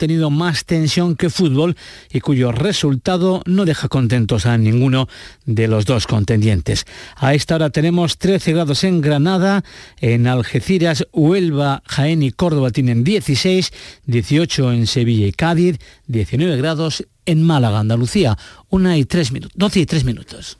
[0.00, 1.76] tenido más tensión que fútbol
[2.10, 5.08] y cuyo resultado no deja contentos a ninguno
[5.44, 6.86] de los dos contendientes.
[7.16, 9.62] A esta hora tenemos 13 grados en Granada,
[10.00, 13.72] en Algeciras, Huelva, Jaén y Córdoba tienen 16,
[14.06, 18.38] 18 en Sevilla y Cádiz, 19 grados en Málaga, Andalucía,
[18.70, 20.59] una y tres minutos, 12 y 3 minutos.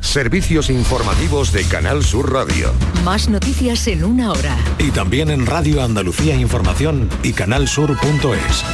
[0.00, 2.72] Servicios informativos de Canal Sur Radio.
[3.04, 4.56] Más noticias en una hora.
[4.78, 8.64] Y también en Radio Andalucía Información y canalsur.es.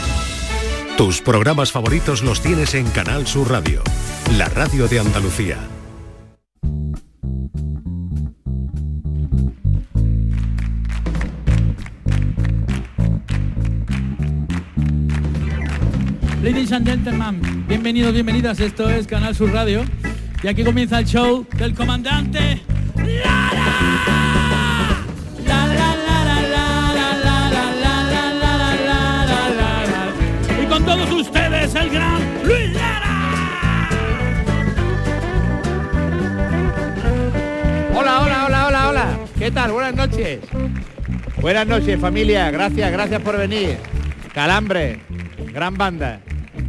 [0.96, 3.82] Tus programas favoritos los tienes en Canal Sur Radio,
[4.38, 5.58] la radio de Andalucía.
[16.42, 18.60] Ladies and gentlemen, bienvenidos, bienvenidas.
[18.60, 19.84] Esto es Canal Sur Radio.
[20.46, 22.62] Y aquí comienza el show del comandante
[22.94, 23.66] Lara.
[30.62, 33.88] Y con todos ustedes el gran Luis Lara.
[37.96, 39.18] Hola, hola, hola, hola, hola.
[39.36, 39.72] ¿Qué tal?
[39.72, 40.38] Buenas noches.
[41.40, 43.78] Buenas noches familia, gracias, gracias por venir.
[44.32, 45.00] Calambre,
[45.52, 46.20] gran banda.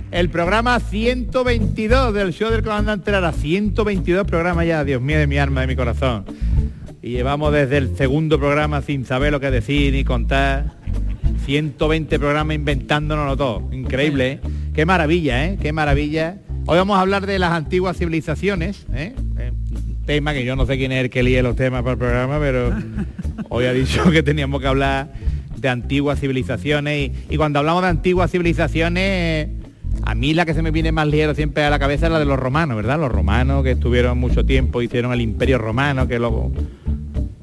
[0.10, 3.34] El programa 122 del show del comandante Lara.
[3.34, 6.24] 122 programas ya, Dios mío de mi alma, de mi corazón.
[7.02, 10.78] Y llevamos desde el segundo programa sin saber lo que decir ni contar.
[11.46, 13.68] 120 programas inventándonos todo.
[13.74, 14.40] Increíble, ¿eh?
[14.74, 15.58] Qué maravilla, ¿eh?
[15.62, 16.38] Qué maravilla.
[16.68, 19.14] Hoy vamos a hablar de las antiguas civilizaciones, ¿eh?
[19.38, 19.52] Eh,
[20.06, 22.40] tema que yo no sé quién es el que lee los temas para el programa,
[22.40, 22.74] pero
[23.50, 25.12] hoy ha dicho que teníamos que hablar
[25.58, 29.50] de antiguas civilizaciones y, y cuando hablamos de antiguas civilizaciones
[30.08, 32.20] a mí la que se me viene más ligero siempre a la cabeza es la
[32.20, 32.98] de los romanos, ¿verdad?
[32.98, 36.50] Los romanos que estuvieron mucho tiempo, hicieron el imperio romano, que lo,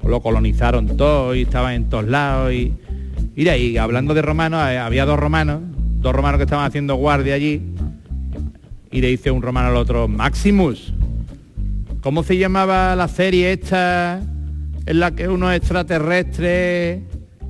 [0.02, 2.54] lo colonizaron todo y estaban en todos lados.
[2.54, 2.72] Y,
[3.36, 5.60] mira, y hablando de romanos, eh, había dos romanos,
[5.98, 7.60] dos romanos que estaban haciendo guardia allí,
[8.90, 10.94] y le dice un romano al otro, Maximus,
[12.00, 14.22] ¿cómo se llamaba la serie esta
[14.86, 17.02] en la que unos extraterrestres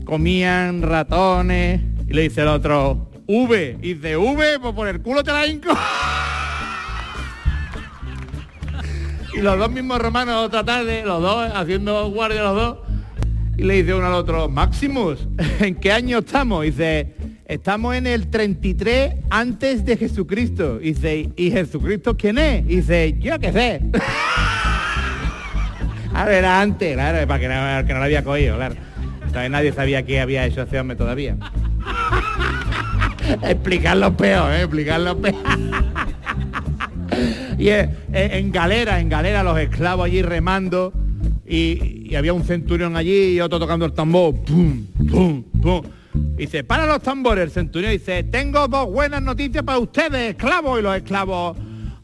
[0.07, 1.83] comían ratones?
[2.09, 3.79] Y le dice el otro, V.
[3.83, 5.77] Y dice, V, pues por el culo te la hinco.
[9.35, 12.79] y los dos mismos romanos otra tarde, los dos, haciendo guardia los dos,
[13.57, 15.27] y le dice uno al otro, Maximus,
[15.61, 16.65] ¿en qué año estamos?
[16.65, 17.15] Y dice,
[17.47, 20.79] estamos en el 33 antes de Jesucristo.
[20.81, 22.62] Y dice, ¿y Jesucristo quién es?
[22.65, 23.81] Y dice, yo qué sé.
[26.15, 28.77] A ver, era antes, claro, para que no, que no lo había cogido, claro.
[29.27, 31.37] Entonces nadie sabía qué había hecho ese hombre todavía.
[33.43, 34.61] Explicarlo peor, ¿eh?
[34.62, 35.35] explicarlo peor.
[37.59, 40.93] y eh, eh, en galera, en galera, los esclavos allí remando
[41.47, 44.35] y, y había un centurión allí y otro tocando el tambor.
[44.45, 45.83] Pum, pum, pum.
[46.37, 50.79] Y dice, para los tambores, el centurión dice, tengo dos buenas noticias para ustedes, esclavos,
[50.79, 51.56] y los esclavos,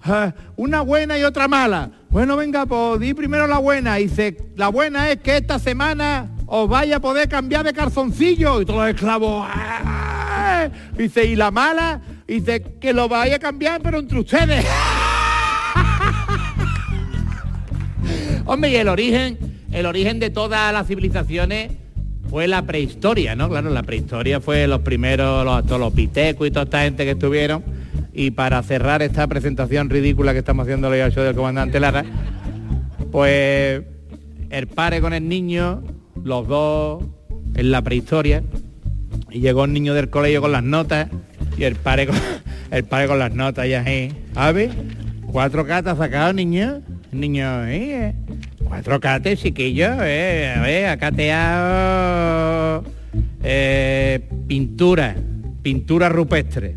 [0.03, 1.91] "Ah, una buena y otra mala.
[2.11, 4.01] Bueno, venga, pues di primero la buena.
[4.01, 8.61] Y dice, la buena es que esta semana os vaya a poder cambiar de calzoncillo.
[8.61, 10.10] Y todos los esclavos, "Ah".
[10.97, 14.65] Dice, y la mala, dice, que lo vaya a cambiar, pero entre ustedes.
[18.45, 19.39] Hombre, y el origen,
[19.73, 21.73] el origen de todas las civilizaciones
[22.31, 23.49] fue la prehistoria, ¿no?
[23.49, 27.65] Claro, la prehistoria fue los primeros, los astolopitecos y toda esta gente que estuvieron.
[28.13, 32.05] Y para cerrar esta presentación ridícula que estamos haciendo hoy al show del comandante Lara,
[33.11, 33.83] pues
[34.51, 35.83] el padre con el niño,
[36.23, 37.05] los dos
[37.55, 38.43] en la prehistoria,
[39.31, 41.09] y llegó el niño del colegio con las notas,
[41.57, 42.17] y el padre con,
[42.71, 44.13] el con las notas y así.
[44.55, 44.71] Ver,
[45.27, 46.83] cuatro catas sacado, niño.
[47.13, 48.15] Niño, eh,
[48.63, 52.85] cuatro cates, chiquillo, eh, a ver, ha cateado
[53.43, 55.17] eh, pintura,
[55.61, 56.77] pintura rupestre.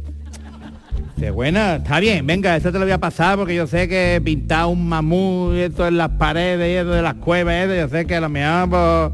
[1.15, 4.19] Dice, bueno, está bien, venga, eso te lo voy a pasar porque yo sé que
[4.25, 8.07] pintar un mamú y esto en las paredes y eso de las cuevas, yo sé
[8.07, 9.11] que a lo mejor pues,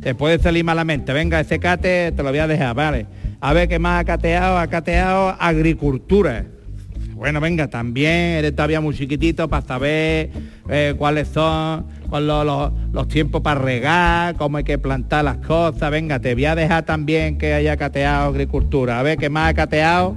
[0.00, 1.12] te puede salir malamente.
[1.12, 3.06] Venga, ese cate te lo voy a dejar, vale.
[3.40, 6.44] A ver qué más ha cateado, ha cateado agricultura.
[7.14, 10.30] Bueno, venga, también eres todavía muy chiquitito para saber
[10.70, 15.90] eh, cuáles son los- los tiempos para regar, cómo hay que plantar las cosas.
[15.90, 19.00] Venga, te voy a dejar también que haya cateado agricultura.
[19.00, 20.16] A ver qué más ha cateado.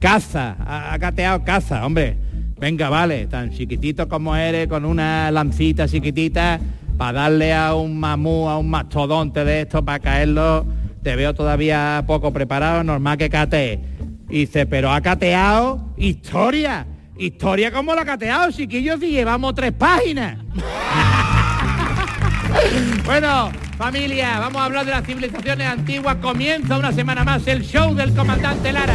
[0.00, 2.16] Casa, ha, ha cateado casa, hombre.
[2.58, 6.58] Venga, vale, tan chiquitito como eres, con una lancita chiquitita,
[6.96, 10.66] para darle a un mamú, a un mastodonte de esto, para caerlo,
[11.02, 13.80] te veo todavía poco preparado, normal que catee.
[14.28, 16.86] Y dice, pero ha cateado historia.
[17.16, 20.38] Historia como la ha cateado, chiquillos, si llevamos tres páginas.
[23.04, 26.16] bueno, Familia, vamos a hablar de las civilizaciones antiguas.
[26.16, 28.94] Comienza una semana más el show del comandante Lara.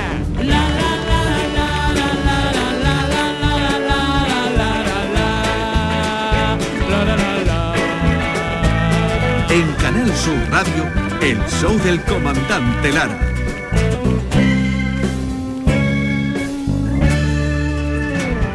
[9.49, 10.85] En Canal Sur Radio,
[11.21, 13.17] el show del comandante Lara.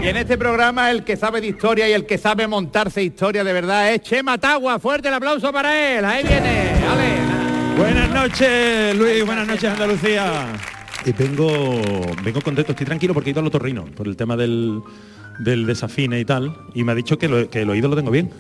[0.03, 3.43] Y en este programa el que sabe de historia y el que sabe montarse historia
[3.43, 4.79] de verdad es Chema Tagua.
[4.79, 6.05] Fuerte el aplauso para él.
[6.05, 6.75] Ahí viene.
[6.91, 7.79] Ale.
[7.79, 9.25] Buenas noches, Luis.
[9.25, 10.47] Buenas noches, Andalucía.
[11.07, 11.81] Y vengo,
[12.23, 14.83] vengo contento, estoy tranquilo porque he ido al otorrino por el tema del,
[15.39, 16.55] del desafine y tal.
[16.75, 18.31] Y me ha dicho que, lo- que el oído lo tengo bien.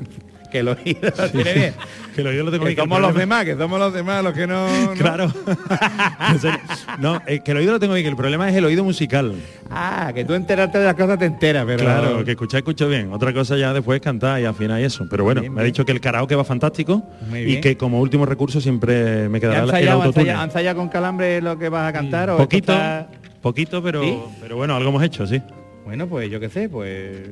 [0.54, 1.74] Que lo oído lo tiene bien.
[2.14, 2.76] Que el oído lo tengo Que bien.
[2.76, 4.68] que el somos los demás, que somos los demás los que no...
[4.86, 5.32] no- Claro.
[7.00, 9.34] No, eh, que el oído lo tengo bien, que el problema es el oído musical.
[9.68, 11.80] Ah, que tú enterarte de las cosas te enteras, pero...
[11.82, 13.12] Claro, que escuchar escucho bien.
[13.12, 15.06] Otra cosa ya después cantar y afinar y eso.
[15.10, 17.02] Pero bueno, Bien, me ha dicho que el karaoke va fantástico
[17.34, 20.30] y que como último recurso siempre me ¿Y quedará ¿Han el autotune.
[20.30, 22.30] ensayado con calambre lo que vas a cantar?
[22.30, 23.08] o Poquito, está-
[23.42, 24.16] poquito, pero, ¿Sí?
[24.40, 25.42] pero bueno, algo hemos hecho, sí.
[25.84, 27.28] Bueno, pues yo qué sé, pues...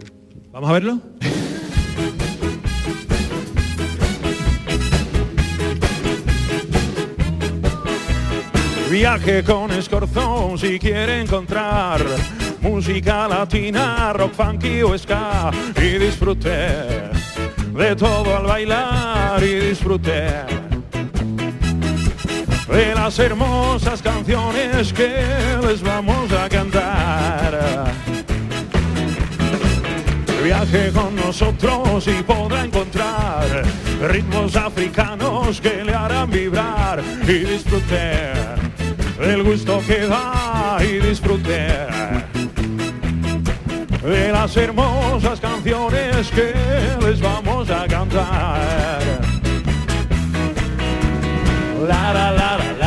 [0.53, 0.99] ¿Vamos a verlo?
[8.93, 12.05] Viaje con Escorzón si quiere encontrar
[12.61, 17.11] música latina, rock funky o ska y disfrute
[17.73, 20.45] de todo al bailar y disfrute
[22.69, 25.25] de las hermosas canciones que
[25.67, 27.91] les vamos a cantar.
[30.45, 33.65] Viaje con nosotros y podrá encontrar
[34.03, 38.62] ritmos africanos que le harán vibrar y disfrutar
[39.23, 42.27] del gusto que da y disfrutar
[44.03, 46.53] de las hermosas canciones que
[47.07, 49.01] les vamos a cantar.
[51.87, 52.82] La la la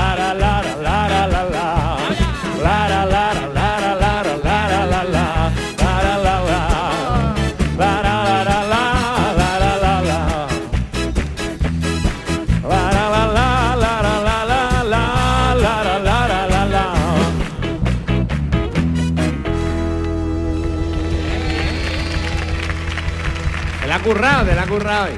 [24.06, 25.12] currado, te la ha currado hoy.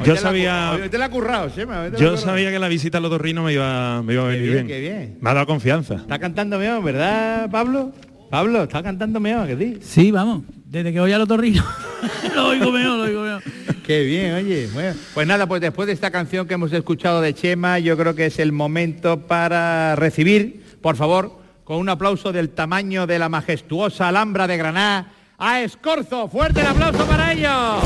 [0.00, 2.16] Hoy Yo la sabía- hoy te la ha currado, Yo currado.
[2.16, 4.68] sabía que la visita al otorrino me iba, me iba a Qué venir bien, bien.
[4.68, 5.18] qué bien.
[5.20, 5.94] Me ha dado confianza.
[5.94, 7.92] Está cantando mejor, ¿verdad, Pablo?
[8.30, 9.78] Pablo, está cantando mejor, que sí.
[9.82, 10.42] Sí, vamos.
[10.64, 11.62] Desde que voy al otorrino
[12.34, 13.42] lo oigo mejor, lo oigo mejor.
[13.86, 14.68] Qué bien, oye.
[14.72, 18.14] Bueno, pues nada, pues después de esta canción que hemos escuchado de Chema, yo creo
[18.14, 23.28] que es el momento para recibir, por favor, con un aplauso del tamaño de la
[23.28, 25.12] majestuosa Alhambra de Granada,
[25.42, 26.28] a Escorzo.
[26.28, 27.82] Fuerte el aplauso para ellos.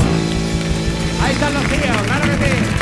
[1.21, 2.77] Ahí están los tíos, claro que sí.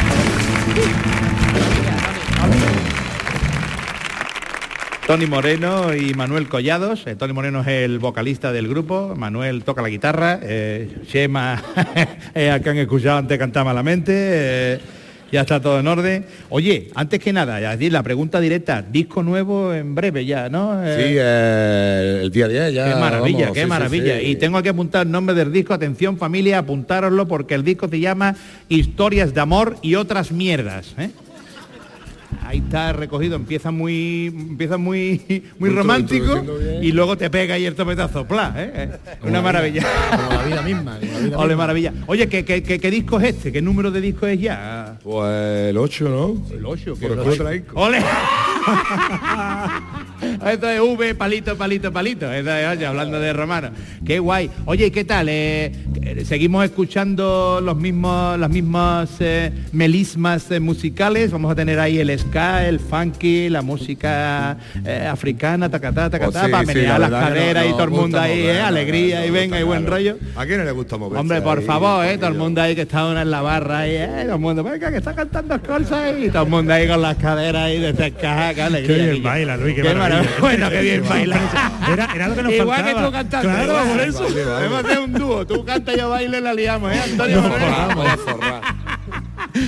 [5.07, 7.07] Tony Moreno y Manuel Collados.
[7.07, 11.63] Eh, Tony Moreno es el vocalista del grupo, Manuel toca la guitarra, eh, Chema
[12.33, 14.79] es al que han escuchado antes cantar malamente, eh,
[15.35, 16.25] ya está todo en orden.
[16.49, 20.81] Oye, antes que nada, ya la pregunta directa, disco nuevo en breve ya, ¿no?
[20.81, 22.93] Eh, Sí, eh, el día 10 ya.
[22.93, 24.19] Qué maravilla, vamos, qué sí, sí, maravilla.
[24.19, 24.25] sí.
[24.27, 25.73] Y tengo que apuntar el nombre del disco.
[25.73, 28.35] Atención familia, apuntároslo porque el disco se llama
[28.69, 30.95] Historias de Amor y otras mierdas.
[30.97, 31.09] ¿eh?
[32.43, 35.21] Ahí está recogido, empieza muy empieza muy
[35.59, 36.43] muy Muy romántico
[36.81, 38.91] y luego te pega y el topetazo, pla, ¿eh?
[39.23, 39.83] Una maravilla.
[40.11, 40.99] Como la vida misma.
[40.99, 41.55] como la vida Ole, misma.
[41.63, 41.93] maravilla.
[42.07, 43.51] Oye, ¿qué, qué, qué- qué disco es este?
[43.51, 44.97] ¿Qué número de disco es ya?
[45.03, 46.55] Pues el 8, ¿no?
[46.55, 47.79] El 8, Por el culo traico.
[47.81, 47.99] ¡Ole!
[50.45, 52.31] Esto es V, palito, palito, palito.
[52.31, 53.69] Esto es, oye, hablando de romano.
[54.05, 54.49] Qué guay.
[54.65, 55.27] Oye, ¿y qué tal?
[55.29, 61.31] Eh, eh, seguimos escuchando los mismos, las mismas eh, melismas eh, musicales.
[61.31, 66.51] Vamos a tener ahí el ska, el funky, la música eh, africana, tacatá, tacatá, sí,
[66.51, 69.25] para sí, menear la las caderas no- y todo el mundo ahí, mover, eh, alegría
[69.25, 69.95] y venga y buen claro.
[69.95, 70.17] rollo.
[70.35, 72.75] ¿A quién no le gusta moverse Hombre, por ahí, favor, eh, todo el mundo ahí
[72.75, 75.59] que está uno en la barra ahí, eh, todo el mundo, venga, que está cantando
[75.61, 78.97] cosas y todo el mundo ahí con las caderas ahí descajadas, qué alegría.
[78.97, 80.24] Qué bien baila, Luis, qué maravilla.
[80.39, 81.39] Bueno, qué bien baila.
[81.91, 82.99] Era, era lo que nos Igual faltaba.
[82.99, 83.49] que tú cantando.
[83.49, 83.87] Claro, igual.
[83.87, 84.23] por eso.
[84.23, 84.75] Vale, vale.
[84.75, 87.41] A hacer un dúo, tú canta y yo bailo y la liamos, ¿eh, Antonio?
[87.41, 87.75] Moreno?
[87.87, 88.61] Vamos a forrar.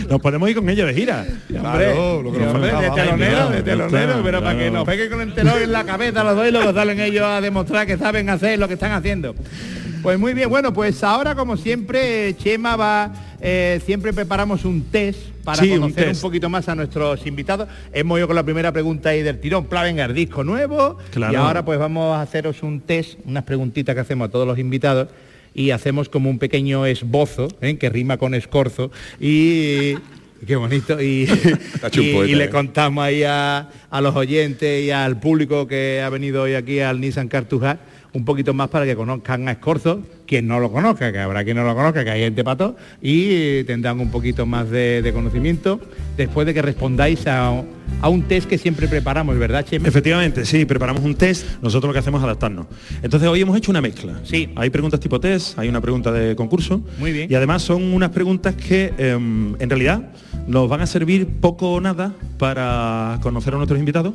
[0.10, 1.26] Nos podemos ir con ellos de gira.
[1.48, 4.60] Claro, lo que nos Hombre, de telonero, de telonero, claro, pero para claro.
[4.60, 7.26] que nos peguen con el telón en la cabeza los dos y luego salen ellos
[7.26, 9.34] a demostrar que saben hacer lo que están haciendo.
[10.04, 13.12] Pues muy bien, bueno, pues ahora como siempre Chema va,
[13.42, 17.70] eh, siempre preparamos un test para Sí, conocer un, poquito más a nuestros invitados.
[17.94, 20.98] Hemos ido con la primera pregunta ahí del tirón, Pla, venga, el disco nuevo.
[21.12, 21.32] Claro.
[21.32, 24.60] Y ahora pues vamos a haceros un test, unas preguntitas que hacemos a todos los
[24.60, 25.08] invitados.
[25.56, 27.77] y hacemos como un pequeño esbozo, ¿eh?
[27.77, 29.96] que rima con escorzo, y...
[30.46, 31.01] Qué bonito.
[31.01, 32.50] Y, le ¿eh?
[32.50, 37.00] contamos ahí a, a los oyentes y al público que ha venido hoy aquí al
[37.00, 37.80] Nissan Cartuja
[38.13, 41.57] un poquito más para que conozcan a Escorzo, quien no lo conozca, que habrá quien
[41.57, 45.01] no lo conozca, que hay gente para todo, y eh, tendrán un poquito más de,
[45.01, 45.79] de conocimiento
[46.17, 47.63] después de que respondáis a,
[48.01, 49.88] a un test que siempre preparamos, ¿verdad, Chema?
[49.88, 52.67] Efectivamente, sí, preparamos un test, nosotros lo que hacemos es adaptarnos.
[53.01, 54.19] Entonces hoy hemos hecho una mezcla.
[54.24, 54.50] Sí.
[54.55, 56.81] Hay preguntas tipo test, hay una pregunta de concurso.
[57.00, 57.31] Muy bien.
[57.31, 60.10] Y además son unas preguntas que em, en realidad
[60.48, 64.13] nos van a servir poco o nada para conocer a nuestros invitados.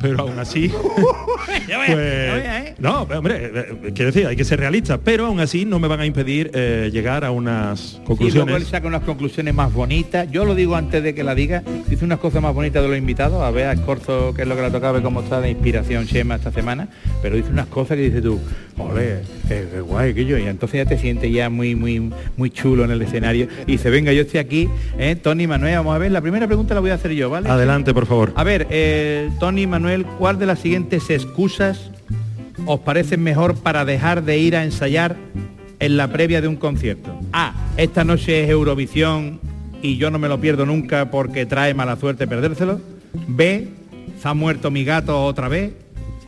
[0.00, 0.68] Pero aún así,
[1.46, 2.74] pues, ¿eh?
[2.78, 6.00] no, hombre, eh, quiero decir, hay que ser realistas, pero aún así no me van
[6.00, 8.68] a impedir eh, llegar a unas Y luego él conclusiones.
[8.68, 10.28] saca unas conclusiones más bonitas.
[10.30, 11.62] Yo lo digo antes de que la diga.
[11.88, 13.40] Dice unas cosas más bonitas de los invitados.
[13.42, 16.06] A ver a Escorzo, que es lo que le tocaba, ver cómo está de inspiración
[16.06, 16.88] Chema esta semana.
[17.22, 18.40] Pero dice unas cosas que dices tú,
[18.78, 20.38] ole, qué guay que yo.
[20.38, 23.48] Y entonces ya te sientes ya muy, muy, muy chulo en el escenario.
[23.66, 25.16] Y dice, venga, yo estoy aquí, ¿eh?
[25.16, 26.12] Tony Manuel, vamos a ver.
[26.12, 27.48] La primera pregunta la voy a hacer yo, ¿vale?
[27.48, 28.32] Adelante, por favor.
[28.36, 31.90] A ver, eh, Tony Manuel, ¿cuál de las siguientes excusas
[32.66, 35.16] os parece mejor para dejar de ir a ensayar
[35.80, 37.18] en la previa de un concierto?
[37.32, 37.54] A.
[37.76, 39.40] Esta noche es Eurovisión
[39.82, 42.80] y yo no me lo pierdo nunca porque trae mala suerte perdérselo.
[43.28, 43.68] B.
[44.20, 45.72] Se ha muerto mi gato otra vez.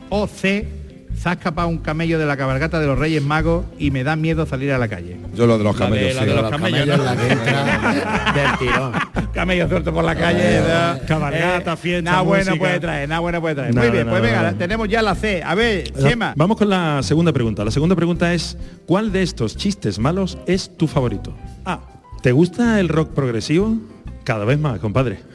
[0.09, 0.67] O C.
[1.15, 4.15] Se ha escapado un camello de la cabalgata de los Reyes Magos y me da
[4.15, 5.17] miedo salir a la calle.
[5.35, 7.03] Yo lo de los La de- camellos, la de los camellos, ¿no?
[7.03, 8.93] la que entra del tirón.
[9.33, 10.61] Camello suelto por la calle.
[10.61, 11.05] ¿no?
[11.07, 13.73] cabalgata, fiesta, Nada bueno puede traer, nada bueno puede traer.
[13.73, 14.53] Nada, Muy bien, pues venga, nada.
[14.53, 15.41] tenemos ya la C.
[15.43, 16.33] A ver, Chema.
[16.35, 17.65] Vamos con la segunda pregunta.
[17.65, 21.33] La segunda pregunta es, ¿cuál de estos chistes malos es tu favorito?
[21.65, 21.79] A.
[22.21, 23.75] ¿Te gusta el rock progresivo?
[24.23, 25.19] Cada vez más, compadre.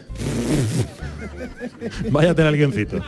[2.10, 3.00] Váyate al alguiencito.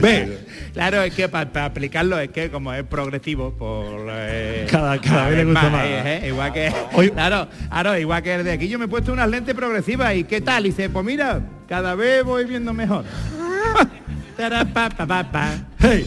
[0.00, 0.38] B.
[0.74, 5.38] Claro, es que para aplicarlo es que como es progresivo, por eh, Cada- cada vez
[5.38, 5.84] le gusta más.
[5.86, 8.88] eh, eh, igual que Hoy- claro, claro, igual que el de aquí yo me he
[8.88, 12.72] puesto unas lentes progresivas y qué tal, y dice, pues mira, cada vez voy viendo
[12.74, 13.04] mejor.
[15.78, 16.04] Hey.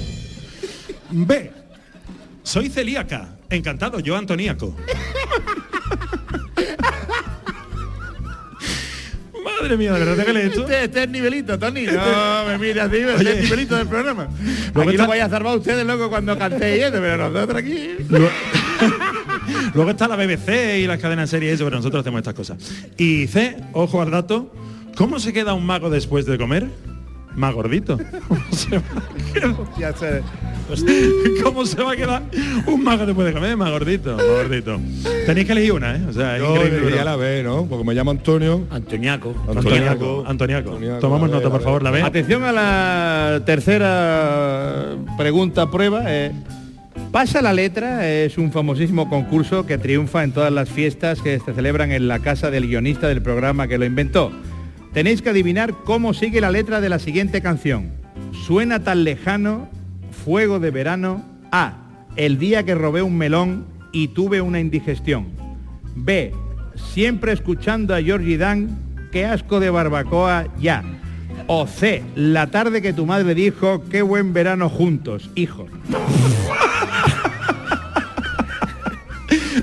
[1.12, 1.51] B.
[2.43, 3.29] Soy celíaca.
[3.50, 4.75] Encantado, yo antoníaco.
[9.47, 10.61] Madre mía, de verdad que le he hecho.
[10.61, 11.85] Este, este es el nivelito, Tony.
[11.85, 14.27] No me mires así, este es el nivelito del programa.
[14.73, 17.89] Luego aquí lo voy a salvar ustedes luego cuando cantéis eso, pero nosotros aquí.
[18.09, 18.29] Luego,
[19.73, 22.57] luego está la BBC y las cadenas series, eso, pero nosotros hacemos estas cosas.
[22.97, 24.51] Y C, ojo al dato,
[24.95, 26.67] ¿cómo se queda un mago después de comer?
[27.35, 27.97] Más gordito.
[28.27, 28.83] ¿Cómo se va
[30.75, 30.86] sé.
[31.43, 32.24] ¿Cómo se va a quedar
[32.65, 33.55] un mago después de comer?
[33.55, 34.79] Más gordito, más gordito.
[35.25, 36.01] Tenéis que elegir una, ¿eh?
[36.09, 36.86] O sea, es Yo increíble.
[36.88, 37.65] diría la B, ¿no?
[37.65, 38.65] Porque me llamo Antonio.
[38.69, 39.33] Antoniaco.
[39.47, 40.71] Antoniaco, Antoniaco.
[40.75, 42.01] Antoniaco, Tomamos la B, nota, por la favor, la B.
[42.01, 46.03] Atención a la tercera pregunta prueba.
[46.07, 46.31] eh.
[47.12, 51.53] Pasa la letra es un famosísimo concurso que triunfa en todas las fiestas que se
[51.53, 54.31] celebran en la casa del guionista del programa que lo inventó.
[54.93, 57.91] Tenéis que adivinar cómo sigue la letra de la siguiente canción.
[58.45, 59.69] Suena tan lejano,
[60.27, 61.24] fuego de verano.
[61.53, 61.77] A.
[62.17, 65.27] El día que robé un melón y tuve una indigestión.
[65.96, 66.34] B.
[66.75, 70.84] Siempre escuchando a Georgie Dan, qué asco de barbacoa ya.
[71.48, 72.03] O C.
[72.15, 75.65] La tarde que tu madre dijo, qué buen verano juntos, hijo.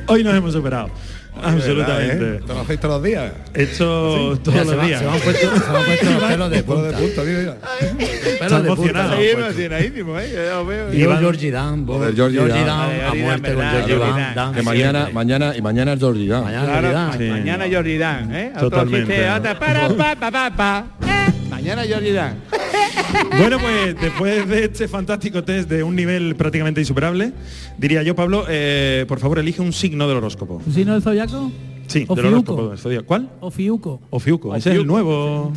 [0.06, 0.88] Hoy nos hemos superado.
[1.42, 2.14] Absolutamente.
[2.24, 2.42] ¿Verdad, eh?
[2.46, 3.32] ¿Te lo hacéis todos los días?
[3.54, 3.84] Hecho
[4.42, 5.00] todos Mira, se, los va- días.
[5.00, 6.98] se me han puesto, se me han puesto los pelos de Pelo de punta.
[6.98, 7.54] punta, mira, mira.
[8.38, 8.74] Pelos de emocionado.
[8.76, 9.16] punta.
[9.16, 9.32] Pues.
[9.34, 10.30] emocionadísimo, ¿eh?
[10.34, 10.92] Ya lo veo.
[10.94, 12.90] Y yo Iván- Georgie Dan, Georgie Georgie Dan.
[13.10, 13.64] A muerte con.
[13.86, 13.98] Georgie
[14.34, 14.54] Dan.
[14.54, 16.44] Que mañana, mañana, y mañana es Georgie Dan.
[16.44, 17.18] Mañana Georgie Dan.
[17.18, 17.28] Sí.
[17.30, 18.52] mañana Georgie Dan, ¿eh?
[18.58, 19.26] Totalmente.
[19.58, 20.84] para, pa, pa, pa, pa.
[21.64, 22.36] Mañana Georgie Dan.
[23.38, 27.32] Bueno, pues después de este fantástico test de un nivel prácticamente insuperable,
[27.78, 30.60] diría yo, Pablo, eh, por favor, elige un signo del horóscopo.
[30.64, 31.50] ¿Un signo del zodiaco?
[31.86, 33.06] Sí, ¿O del horóscopo del zodiaco.
[33.06, 33.30] ¿Cuál?
[33.40, 34.00] ¿O fiuco?
[34.10, 35.52] O Fiuco, ese es el nuevo.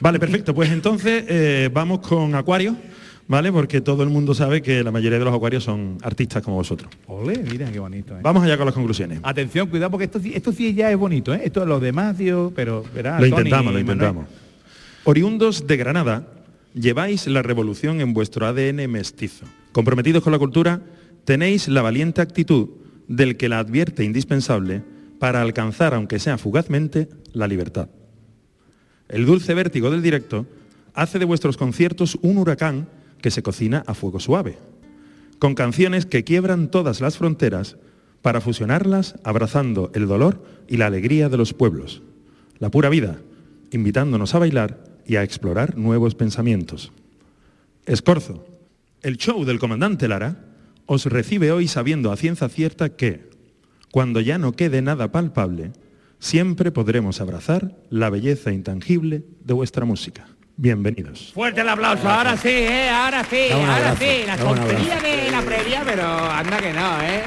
[0.00, 0.54] Vale, perfecto.
[0.54, 2.76] Pues entonces eh, vamos con Acuario,
[3.28, 3.50] ¿vale?
[3.50, 6.90] Porque todo el mundo sabe que la mayoría de los acuarios son artistas como vosotros.
[7.06, 8.20] Ole, mira qué bonito, ¿eh?
[8.22, 9.20] Vamos allá con las conclusiones.
[9.22, 11.40] Atención, cuidado, porque esto, sí- esto sí ya es bonito, ¿eh?
[11.44, 14.26] Esto los demás, tío, pero verá, Lo Tony intentamos, lo Manuel.
[15.08, 16.26] Oriundos de Granada,
[16.74, 19.46] lleváis la revolución en vuestro ADN mestizo.
[19.70, 20.82] Comprometidos con la cultura,
[21.24, 22.70] tenéis la valiente actitud
[23.06, 24.82] del que la advierte indispensable
[25.20, 27.88] para alcanzar, aunque sea fugazmente, la libertad.
[29.08, 30.44] El dulce vértigo del directo
[30.92, 32.88] hace de vuestros conciertos un huracán
[33.22, 34.58] que se cocina a fuego suave,
[35.38, 37.76] con canciones que quiebran todas las fronteras
[38.22, 42.02] para fusionarlas abrazando el dolor y la alegría de los pueblos,
[42.58, 43.20] la pura vida,
[43.70, 46.92] invitándonos a bailar y a explorar nuevos pensamientos.
[47.86, 48.44] Escorzo,
[49.02, 50.44] el show del comandante Lara
[50.86, 53.30] os recibe hoy sabiendo a ciencia cierta que,
[53.90, 55.72] cuando ya no quede nada palpable,
[56.18, 60.26] siempre podremos abrazar la belleza intangible de vuestra música.
[60.56, 61.32] Bienvenidos.
[61.34, 62.88] Fuerte el aplauso, ahora sí, ¿eh?
[62.88, 64.26] Ahora sí, ahora abrazo, sí.
[64.26, 67.22] La tontería de la previa, pero anda que no, ¿eh?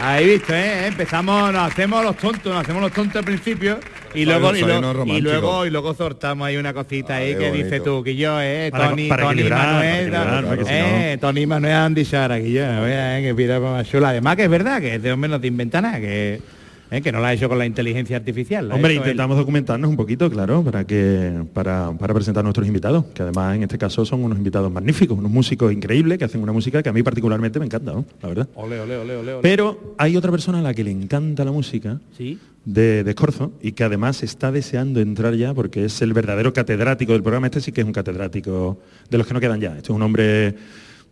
[0.00, 0.86] Ahí visto, ¿eh?
[0.86, 3.78] Empezamos, nos hacemos los tontos, nos hacemos los tontos al principio
[4.14, 7.44] y luego, y, unos y luego y luego sortamos ahí una cosita ahí Ah, que
[7.44, 7.84] qué dice bonito.
[7.98, 12.50] tú, que yo, eh, Tony, para Tony Manuel, si eh, Tony Manuel Andy Sara, que
[12.52, 14.10] yo, veas, eh, que pira más chula.
[14.10, 16.40] Además que es verdad que este hombre no te inventa nada, que,
[16.90, 18.68] eh, que no lo ha hecho con la inteligencia artificial.
[18.68, 18.98] lo Hombre, él.
[18.98, 23.56] intentamos documentarnos un poquito, claro, para que para, para presentar a nuestros invitados, que además
[23.56, 26.88] en este caso son unos invitados magníficos, unos músicos increíbles que hacen una música que
[26.88, 28.04] a mí particularmente me encanta, ¿no?
[28.22, 28.48] la verdad.
[28.54, 29.32] Ole, ole, ole.
[29.42, 32.38] Pero hay otra persona a la que le encanta la música Sí.
[32.64, 37.12] De, de Escorzo y que además está deseando entrar ya porque es el verdadero catedrático
[37.12, 37.46] del programa.
[37.46, 38.78] Este sí que es un catedrático
[39.10, 39.76] de los que no quedan ya.
[39.76, 40.54] Este es un hombre,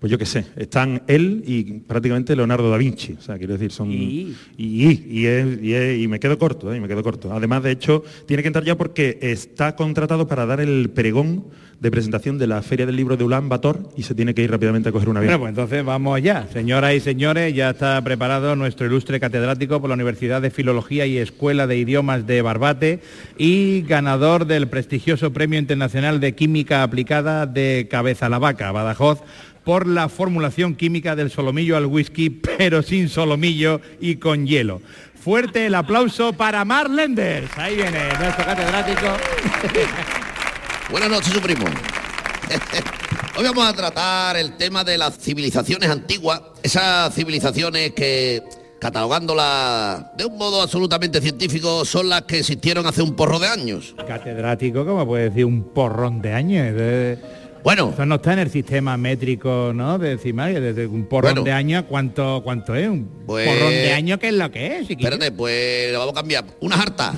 [0.03, 3.13] pues yo qué sé, están él y prácticamente Leonardo da Vinci.
[3.17, 3.93] O sea, quiero decir, son...
[3.93, 4.91] Y- y,
[5.21, 6.77] y, es- y es- y me quedo corto, ¿eh?
[6.77, 7.33] y me quedo corto.
[7.33, 11.45] Además, de hecho, tiene que entrar ya porque está contratado para dar el pregón
[11.79, 14.51] de presentación de la Feria del Libro de Ulan Bator y se tiene que ir
[14.51, 15.41] rápidamente a coger una Bueno, avión.
[15.41, 16.49] pues entonces vamos ya.
[16.53, 21.19] Señoras y señores, ya está preparado nuestro ilustre catedrático por la Universidad de Filología y
[21.19, 23.01] Escuela de Idiomas de Barbate
[23.39, 29.21] y ganador del prestigioso Premio Internacional de Química Aplicada de Cabeza la Vaca, Badajoz,
[29.65, 34.81] por la formulación química del solomillo al whisky, pero sin solomillo y con hielo.
[35.23, 37.49] Fuerte el aplauso para Mar Lenders.
[37.57, 39.07] Ahí viene nuestro catedrático.
[40.91, 41.65] Buenas noches, su primo.
[43.39, 48.43] Hoy vamos a tratar el tema de las civilizaciones antiguas, esas civilizaciones que,
[48.79, 53.95] catalogándolas de un modo absolutamente científico, son las que existieron hace un porro de años.
[54.07, 56.67] Catedrático, ¿cómo puede decir un porrón de años?
[56.77, 57.19] Eh,
[57.65, 59.97] Bueno, Eso no está en el sistema métrico, ¿no?
[59.99, 61.45] De decimal, desde un porrón Bueno.
[61.45, 62.89] de años, ¿cuánto, ¿cuánto es?
[62.89, 64.89] Un Pues- porrón de años, ¿qué es lo que es?
[64.89, 65.09] chiquillo?
[65.11, 66.45] espérate, pues lo vamos a cambiar.
[66.61, 67.15] Una harta.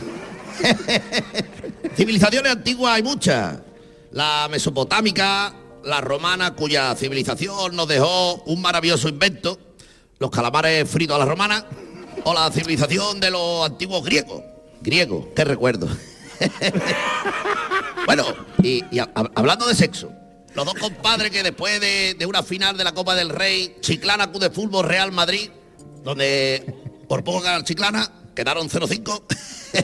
[1.97, 3.59] Civilizaciones antiguas hay muchas.
[4.13, 9.59] La mesopotámica, la romana, cuya civilización nos dejó un maravilloso invento,
[10.19, 11.65] los calamares fritos a la romana,
[12.25, 14.43] o la civilización de los antiguos griegos.
[14.83, 15.89] Griegos, qué recuerdo.
[18.07, 18.25] bueno,
[18.63, 20.11] y, y ha- hab- hablando de sexo,
[20.54, 24.43] los dos compadres que después de, una final de la Copa del Rey, Chiclana Club
[24.43, 25.50] de Fútbol Real Madrid,
[26.02, 26.64] donde
[27.08, 29.23] por poco ganar Chiclana, quedaron 0-5.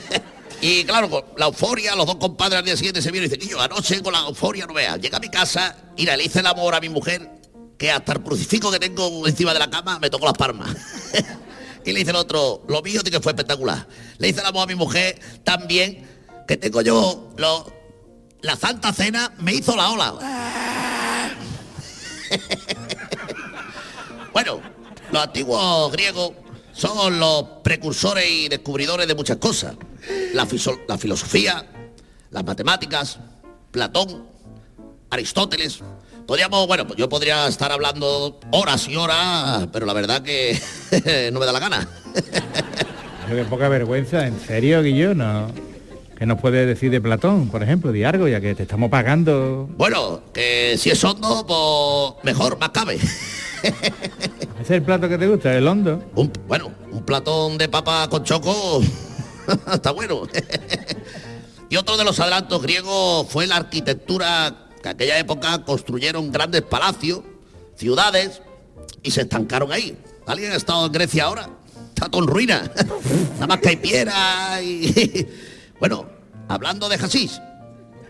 [0.60, 3.48] y claro, con la euforia, los dos compadres al día siguiente se vieron y dicen,
[3.48, 6.46] yo anoche con la euforia no veas, llegué a mi casa y le hice el
[6.46, 7.28] amor a mi mujer,
[7.76, 10.70] que hasta el crucifijo que tengo encima de la cama me tocó las palmas.
[11.84, 13.86] y le dice el otro, lo mío que fue espectacular.
[14.18, 16.06] Le hice el amor a mi mujer también,
[16.46, 17.30] que tengo yo
[18.42, 20.14] la Santa Cena, me hizo la ola.
[24.32, 24.60] Bueno,
[25.12, 26.32] los antiguos griegos
[26.72, 29.74] son los precursores y descubridores de muchas cosas.
[30.32, 31.66] La, filosofía,
[32.30, 33.18] las matemáticas,
[33.70, 34.26] Platón,
[35.10, 35.80] Aristóteles.
[36.26, 40.58] Podríamos, bueno, pues yo podría estar hablando horas y horas, pero la verdad que
[41.32, 41.88] no me da la gana.
[43.28, 45.14] Qué poca vergüenza, ¿en serio, Guillo?
[45.14, 45.69] No.
[46.20, 49.70] ¿Qué nos puede decir de Platón, por ejemplo, de algo, ya que te estamos pagando?
[49.78, 52.96] Bueno, que si es hondo, pues mejor, más cabe.
[52.96, 53.72] ¿Ese
[54.62, 56.04] es el plato que te gusta, el hondo?
[56.16, 58.82] Un, bueno, un platón de papa con choco
[59.72, 60.24] está bueno.
[61.70, 67.20] y otro de los adelantos griegos fue la arquitectura que aquella época construyeron grandes palacios,
[67.76, 68.42] ciudades
[69.02, 69.96] y se estancaron ahí.
[70.26, 71.48] ¿Alguien ha estado en Grecia ahora?
[71.94, 72.70] Está todo en ruina.
[73.36, 75.26] Nada más que hay piedra y...
[75.80, 76.06] bueno,
[76.48, 77.40] hablando de Jasís.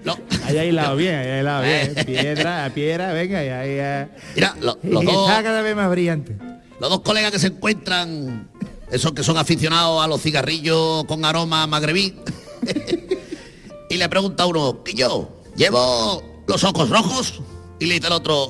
[0.05, 1.95] No, Ahí ha hilado bien, ahí ha hilado bien.
[2.07, 4.09] Piedra, piedra, venga, y ahí...
[4.35, 5.29] mira, lo- los dos...
[5.29, 6.37] está cada vez más brillante.
[6.81, 8.49] Los dos colegas que se encuentran,
[8.91, 12.15] esos que son aficionados a los cigarrillos con aroma magrebí,
[13.91, 15.43] y le pregunta a uno, ¿y yo?
[15.57, 17.41] ¿Llevo los ojos rojos?
[17.79, 18.49] Y le dice el otro,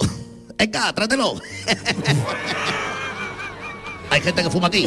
[0.57, 1.35] venga, trátelo.
[4.11, 4.87] Hay gente que fuma aquí.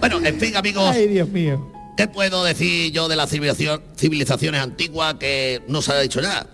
[0.00, 1.72] bueno, en fin, amigos, Ay, Dios mío.
[1.96, 6.46] ¿Qué puedo decir yo de las civilizaciones antiguas que no se ha dicho ya?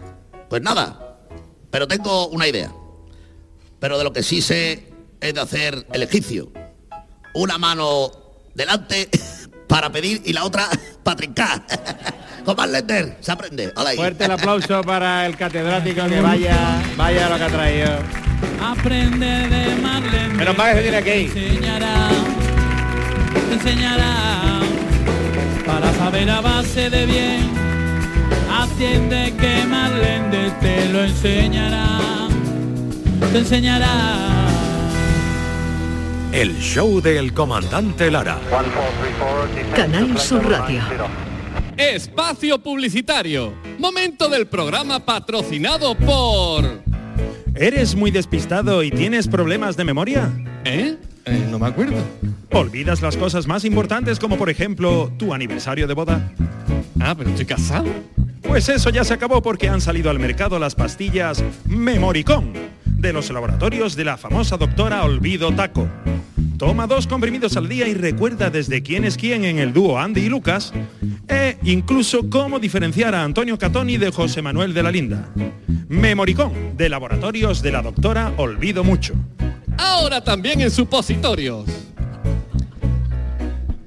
[0.48, 1.18] Pues nada,
[1.70, 2.72] pero tengo una idea.
[3.80, 6.52] Pero de lo que sí sé es de hacer el egipcio.
[7.34, 8.12] Una mano
[8.54, 9.08] delante
[9.68, 10.68] para pedir y la otra
[11.02, 11.62] para trincar.
[12.44, 13.72] Con más lender, se aprende.
[13.76, 13.92] Hola.
[13.92, 17.98] Fuerte el aplauso para el catedrático que vaya, vaya lo que ha traído.
[18.60, 20.34] Aprende de Marlene.
[20.34, 21.32] Menos mal que se tiene que ir.
[21.32, 22.10] Te enseñará,
[23.48, 24.61] te enseñará
[26.02, 27.50] saber a base de bien.
[28.50, 32.28] Atiende que Marlene te lo enseñará.
[33.32, 33.92] te enseñará.
[36.32, 38.38] El show del comandante Lara.
[39.76, 40.82] Canal Sur Radio.
[41.76, 43.52] Espacio Publicitario.
[43.78, 46.82] Momento del programa patrocinado por...
[47.54, 50.30] ¿Eres muy despistado y tienes problemas de memoria?
[50.64, 50.96] ¿Eh?
[51.24, 51.96] Eh, no me acuerdo.
[52.50, 56.32] ¿Olvidas las cosas más importantes como por ejemplo tu aniversario de boda?
[57.00, 57.86] Ah, pero estoy casado.
[58.42, 62.52] Pues eso ya se acabó porque han salido al mercado las pastillas Memoricón
[62.84, 65.88] de los laboratorios de la famosa doctora Olvido Taco.
[66.58, 70.22] Toma dos comprimidos al día y recuerda desde quién es quién en el dúo Andy
[70.22, 70.72] y Lucas
[71.28, 75.28] e incluso cómo diferenciar a Antonio Catoni de José Manuel de la Linda.
[75.88, 79.14] Memoricón de laboratorios de la doctora Olvido Mucho.
[79.78, 81.64] Ahora también en supositorios.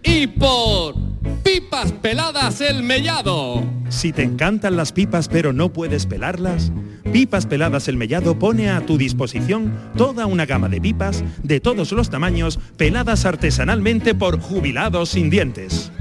[0.04, 0.96] Y por
[1.44, 3.64] Pipas Peladas El Mellado.
[3.90, 6.72] Si te encantan las pipas pero no puedes pelarlas,
[7.12, 11.92] Pipas Peladas El Mellado pone a tu disposición toda una gama de pipas de todos
[11.92, 15.92] los tamaños peladas artesanalmente por jubilados sin dientes.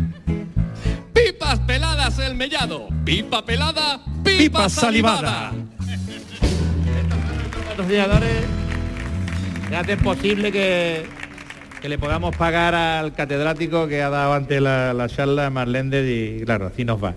[1.13, 2.89] Pipas Peladas El Mellado.
[3.05, 5.53] Pipa pelada, pipa, Pipa salivada.
[9.75, 11.03] Que hacen posible que,
[11.83, 16.45] que le podamos pagar al catedrático que ha dado antes la, la charla, Marlender, y
[16.45, 17.17] claro, así nos va.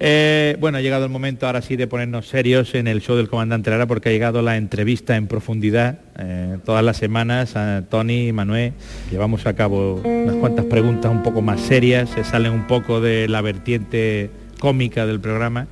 [0.00, 3.28] Eh, bueno, ha llegado el momento ahora sí de ponernos serios en el show del
[3.28, 5.98] comandante Lara porque ha llegado la entrevista en profundidad.
[6.18, 8.72] Eh, todas las semanas, a Tony y Manuel,
[9.10, 13.28] llevamos a cabo unas cuantas preguntas un poco más serias, se salen un poco de
[13.28, 15.66] la vertiente cómica del programa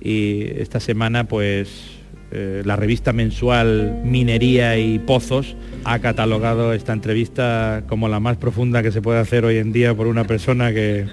[0.00, 1.99] y esta semana pues
[2.32, 8.82] eh, la revista mensual Minería y Pozos ha catalogado esta entrevista como la más profunda
[8.82, 11.06] que se puede hacer hoy en día por una persona que,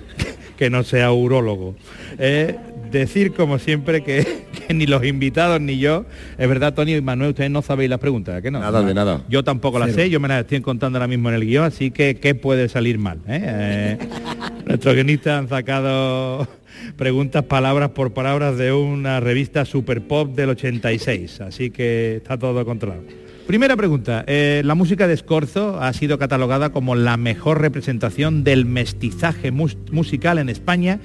[0.58, 1.76] que no sea urólogo.
[2.20, 2.56] Eh,
[2.92, 6.06] decir como siempre que, que ni los invitados ni yo,
[6.38, 8.60] es verdad Tony y Manuel, ustedes no sabéis las preguntas, ¿a ¿que no?
[8.60, 9.24] Nada de nada.
[9.30, 10.04] Yo tampoco las Cero.
[10.04, 12.70] sé, yo me las estoy contando ahora mismo en el guion, así que ¿qué puede
[12.70, 13.20] salir mal?
[13.28, 13.42] eh?
[13.44, 13.98] Eh,
[14.66, 16.48] nuestros guionistas han sacado
[16.96, 22.66] preguntas palabras por palabras de una revista super pop del 86, así que está todo
[22.66, 23.04] controlado.
[23.48, 28.66] Primera pregunta, eh, la música de Escorzo ha sido catalogada como la mejor representación del
[28.66, 31.00] mestizaje mus- musical en España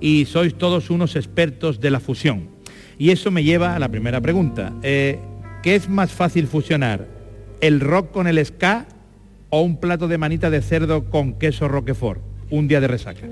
[0.00, 2.48] y sois todos unos expertos de la fusión.
[2.98, 4.72] Y eso me lleva a la primera pregunta.
[4.82, 5.18] Eh,
[5.62, 7.06] ¿Qué es más fácil fusionar?
[7.60, 8.86] ¿El rock con el ska
[9.50, 12.20] o un plato de manita de cerdo con queso roquefort?
[12.50, 13.26] Un día de resaca.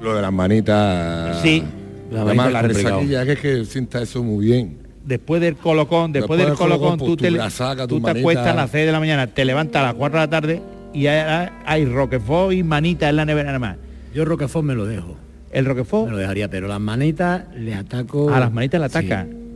[0.00, 1.40] Lo de las manitas.
[1.42, 1.62] Sí.
[2.10, 4.78] La manita Además, la resaquilla que es que sienta eso muy bien.
[5.04, 8.54] Después del colocón, después, Después del colocón, colocón, pues, tú te, tú te acuestas a
[8.54, 11.62] las 6 de la mañana, te levantas a las 4 de la tarde y ahora
[11.64, 13.76] hay roquefort y manita en la nevera nada más.
[14.14, 15.16] Yo Roquefort me lo dejo.
[15.50, 16.06] ¿El roquefort?
[16.06, 18.30] Me lo dejaría, pero las manitas le ataco.
[18.30, 19.24] A las manitas le ataca.
[19.24, 19.47] Sí.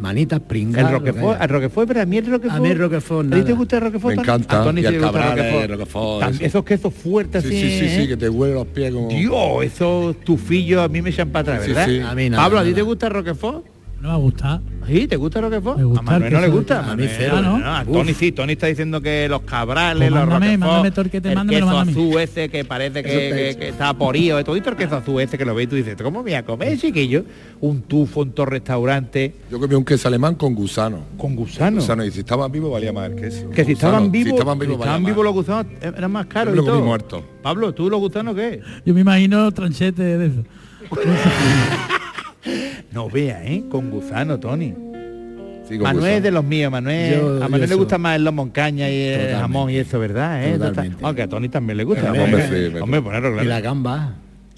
[0.00, 0.90] Manitas pringadas.
[0.92, 2.56] El roquefort, el roquefort, pero a mí el roquefort.
[2.56, 4.16] A mí el roquefort ¿A ti te gusta el roquefort?
[4.16, 4.28] Me Tony?
[4.28, 4.60] encanta.
[4.60, 5.34] A Tony Y sí el le gusta
[5.64, 6.40] el roquefort.
[6.42, 7.60] Esos quesos fuertes Sí, así.
[7.60, 8.08] sí, sí, sí, ¿eh?
[8.08, 9.08] que te huele los pies como.
[9.08, 11.86] Dios, esos tufillos a mí me echan para atrás, ¿verdad?
[11.86, 12.00] sí.
[12.00, 13.66] A mí nada, Pablo, ¿a ti te gusta el roquefort?
[14.00, 14.62] No me gusta.
[14.86, 15.06] ¿Sí?
[15.06, 15.76] ¿Te gusta roquefort?
[15.76, 16.90] Me gusta a Manuel el no le gusta.
[16.90, 17.36] A mí cero.
[17.36, 17.58] no, ¿no?
[17.58, 17.92] no, a Uf.
[17.92, 21.10] Tony sí, Tony está diciendo que los cabrales, Pues los mándame, roquefort, mándame todo el
[21.10, 24.42] que te me lo queso manda azul ese que parece que, que- que está porío,
[24.42, 26.78] todo el queso azul ese que lo ves y tú dices, ¿cómo voy a comer,
[26.78, 27.24] chiquillo?
[27.60, 31.00] Un tufo en todo restaurante Yo comí un queso alemán con gusano.
[31.18, 31.76] con gusano.
[31.76, 33.50] Gusano, y si estaban vivos valía más el queso.
[33.50, 36.62] Que si estaban vivos, si estaban vivos, estaban los gusanos eh, eran más caros Yo
[36.62, 36.86] y lo comí todo.
[36.86, 37.24] muerto.
[37.42, 38.62] Pablo, ¿tú los gusanos qué?
[38.86, 40.42] Yo me imagino tranchete de eso.
[42.92, 43.64] No vea, ¿eh?
[43.70, 44.74] Con gusano, Tony.
[45.68, 47.12] Sí, con Manuel es de los míos, Manuel.
[47.20, 49.40] Yo- a Manuel le gusta más el lomo en caña y el Totalmente.
[49.40, 50.44] jamón y eso, ¿verdad?
[50.44, 50.58] ¿eh?
[50.58, 51.04] Totalmente.
[51.04, 52.06] Aunque a Tony también le gusta.
[52.06, 53.48] Hombre, Hombre, sí, me- Hombre, ponerlo Y claro.
[53.48, 54.12] la gamba.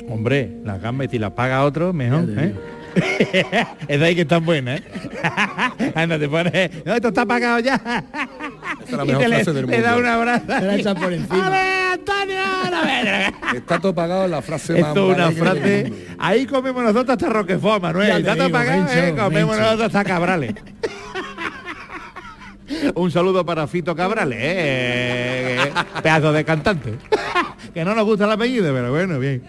[0.08, 2.24] Hombre, las gambas, y si las paga otro, mejor.
[2.30, 2.54] ¿eh?
[3.88, 5.92] es de ahí que están buenas, ¿eh?
[5.94, 6.70] Anda, te pones.
[6.84, 7.80] No, esto está pagado ya.
[8.92, 10.02] Es la mejor le, frase del le da mundo.
[10.02, 10.46] un abrazo.
[10.46, 11.46] Te la echas por encima.
[11.46, 13.34] A ver, Antonio, a ver.
[13.56, 15.92] Está todo pagado la frase más Esto una del frase.
[16.18, 18.18] Ahí comemos nosotros hasta Roquefort, Manuel.
[18.18, 19.14] Está todo digo, pagado, ¿eh?
[19.16, 20.54] Comemos nosotros hasta Cabrales.
[22.94, 25.72] Un saludo para Fito Cabrales, ¿eh?
[26.02, 26.94] pedazo de cantante.
[27.74, 29.42] que no nos gusta el apellido, pero bueno, bien.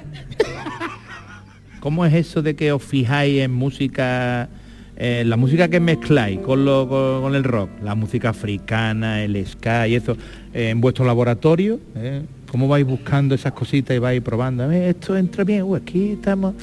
[1.79, 4.49] ¿Cómo es eso de que os fijáis en música,
[4.95, 9.88] eh, la música que mezcláis con, lo, con, el rock, la música africana, el ska
[9.88, 10.15] y eso,
[10.53, 11.79] eh, en vuestro laboratorio?
[11.95, 12.21] ¿eh?
[12.51, 14.69] ¿Cómo vais buscando esas cositas y vais probando?
[14.71, 16.53] Esto entra bien, aquí estamos...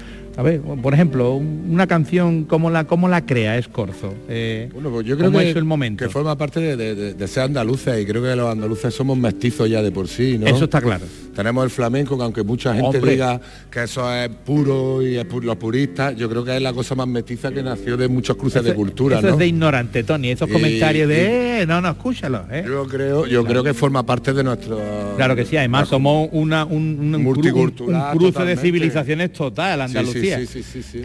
[0.40, 4.14] A ver, por ejemplo, un- una canción, ¿cómo la, cómo la crea Escorzo?
[4.26, 6.03] Eh, Bueno, pues yo creo ¿Cómo que, es el momento?
[6.03, 9.18] que forma parte de, de- de- de ser andaluces y creo que los andaluces somos
[9.18, 10.46] mestizos ya de por sí, ¿no?
[10.46, 11.05] Eso está claro.
[11.37, 13.12] Tenemos el flamenco, que aunque mucha gente Hombre.
[13.12, 13.38] diga
[13.70, 16.94] que eso es puro y es pu- los puristas, yo creo que es la cosa
[16.94, 19.33] más mestiza que nació de muchos cruces de cultura, Eso ¿no?
[19.35, 20.31] es de ignorante, Tony.
[20.31, 22.44] Esos Y- comentarios de, eh, no, no, escúchalo.
[22.50, 22.64] ¿eh?
[22.66, 24.81] Yo creo, yo creo que forma parte de nuestro
[25.16, 28.44] Claro que sí, además somos una, un, un- un cruce totalmente.
[28.46, 30.62] de civilizaciones total, Sí, sí, Andalucía.
[30.62, 31.02] sí, sí, sí.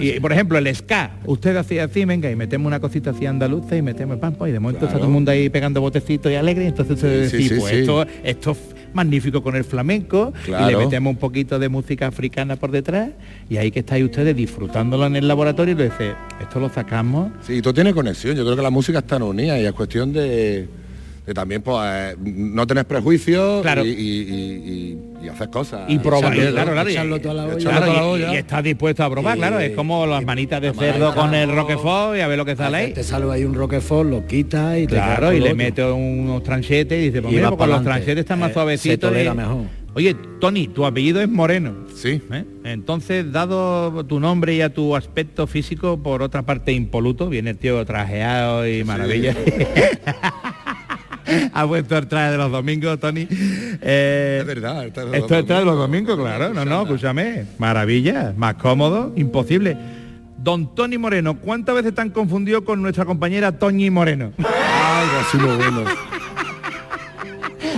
[0.00, 3.26] Y, y, por ejemplo, el ska, usted hacía así, venga, y metemos una cosita así
[3.26, 6.34] andaluza y metemos pues, y de momento está todo el mundo ahí pegando botecitos y
[6.34, 8.58] alegre, y entonces se sí, pues esto, esto es
[8.94, 13.10] magnífico con el flamenco, y le metemos un poquito de música africana por detrás,
[13.48, 16.96] y ahí que estáis ustedes disfrutándolo en el laboratorio y le dice, esto lo sacamos
[17.46, 18.36] Sí, todo tiene conexión.
[18.36, 20.68] Yo creo que la música está unida y es cuestión de,
[21.26, 23.84] de también pues, eh, no tener prejuicios Claro.
[23.84, 25.82] y, y- y- y- y hacer cosas.
[25.88, 26.72] y probar, claro, ¿no?
[26.72, 27.58] claro, y- Echarlo toda la olla.
[27.70, 28.34] claro, y- olla.
[28.34, 31.34] y está dispuesto a probar, Y- claro, es como las manitas de cerdo manita, con
[31.34, 32.92] el roquefort y a ver lo que sale ahí.
[32.92, 35.56] Te sale ahí un Roquefort, lo quita y te Claro, y le otro.
[35.56, 39.12] mete unos tranchetes y dice, pues Y mira, pues los tranchetes están más Eh, suavecitos.
[39.12, 39.64] se mejor.
[39.94, 41.86] Oye, Tony, tu apellido es Moreno.
[41.94, 42.20] Sí.
[42.30, 42.44] ¿eh?
[42.64, 47.56] Entonces, dado tu nombre y a tu aspecto físico, por otra parte impoluto, viene el
[47.56, 49.34] tío trajeado y maravilla.
[51.52, 53.26] ha puesto el traje de los domingos, Tony.
[53.30, 56.16] Eh, Es verdad, el traje de los Esto es el traje de los domingos.
[56.16, 56.54] domingos, claro.
[56.54, 57.46] No, no, escúchame.
[57.58, 58.32] Maravilla.
[58.36, 59.76] Más cómodo, imposible.
[60.38, 64.32] Don Tony Moreno, ¿cuántas veces te han confundido con nuestra compañera Toñi Moreno?
[64.38, 65.84] Algo así muy bueno.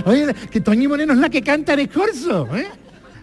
[0.04, 2.66] Oye, que Toñi Moreno es la que canta en Escorzo, ¿eh?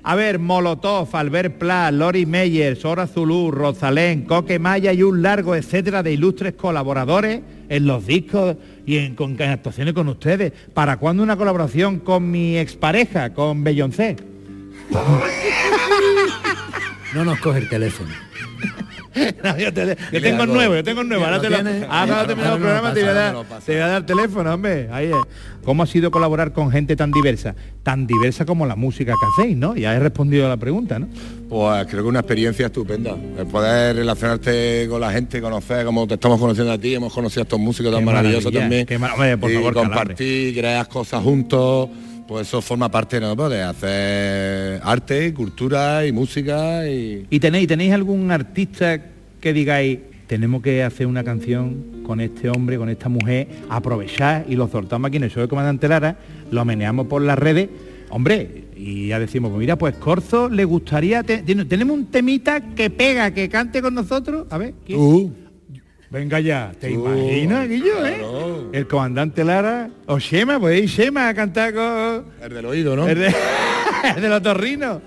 [0.07, 5.55] A ver, Molotov, Albert Pla, Lori Meyer, Sora Zulú, Rosalén, Coque Maya y un largo
[5.55, 10.53] etcétera de ilustres colaboradores en los discos y en, actuaciones con ustedes.
[10.75, 14.15] ¿Para cuándo una colaboración con mi expareja, con Beyoncé?
[17.13, 18.09] No nos coge el teléfono.
[19.59, 21.23] Yo te- yo tengo nuevo, yo tengo nuevo.
[21.23, 21.57] Ya Ahora te lo,
[21.91, 24.89] ahora terminado el programa te voy, a dar, te voy a dar el teléfono, hombre.
[24.91, 25.15] Ahí es.
[25.63, 27.55] ¿Cómo ha sido colaborar con gente tan diversa?
[27.81, 29.75] Tan diversa como la música que hacéis, ¿no?
[29.75, 31.07] Ya he respondido a la pregunta, ¿no?
[31.49, 33.15] Pues creo que una experiencia estupenda.
[33.37, 37.41] El poder relacionarte con la gente, conocer como te estamos conociendo a ti, hemos conocido
[37.41, 38.85] a estos músicos tan Qué maravillosos también.
[38.85, 41.89] qué mar- hombre, por y favor, compartir, crear cosas juntos,
[42.27, 43.35] pues eso forma parte ¿no?
[43.35, 47.25] Pues de hacer arte, cultura y música y.
[47.29, 48.99] ¿Y tenéis, tenéis algún artista
[49.39, 54.55] que digáis, tenemos que hacer una canción con este hombre, con esta mujer, aprovechar y
[54.55, 56.17] lo soltamos aquí en el show de Comandante Lara,
[56.51, 57.69] lo meneamos por las redes,
[58.09, 62.89] hombre, y ya decimos, pues mira, pues Corzo le gustaría, te- tenemos un temita que
[62.89, 64.99] pega, que cante con nosotros, a ver, ¿quién?
[66.09, 68.15] Venga ya, ¿te Tú, imaginas, Guillo, eh?
[68.19, 68.69] claro.
[68.71, 72.25] El comandante Lara, o Shema, podéis Shema a cantar con...
[72.41, 73.07] El del oído, ¿no?
[73.07, 73.27] El de,
[74.15, 74.99] el de los torrinos.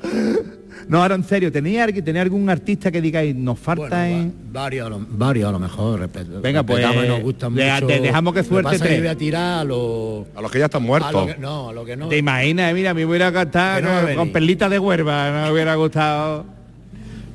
[0.88, 4.28] No, ahora en serio, ¿tenéis, alguien- tenéis algún artista que digáis, nos falta Bueno, en...
[4.30, 6.00] va- varios, a lo, varios a lo mejor.
[6.00, 7.86] respeto- Venga, pues, nos gustan de- mucho.
[7.86, 10.26] de- dejamos que suerte pasa voy a tirar a los...
[10.34, 11.12] A los que ya están a muertos.
[11.12, 12.08] lo que- no, a lo que no.
[12.08, 12.74] ¿Te imaginas?
[12.74, 16.44] Mira, me hubiera cantado no a con, perlitas de huerva, me hubiera gustado.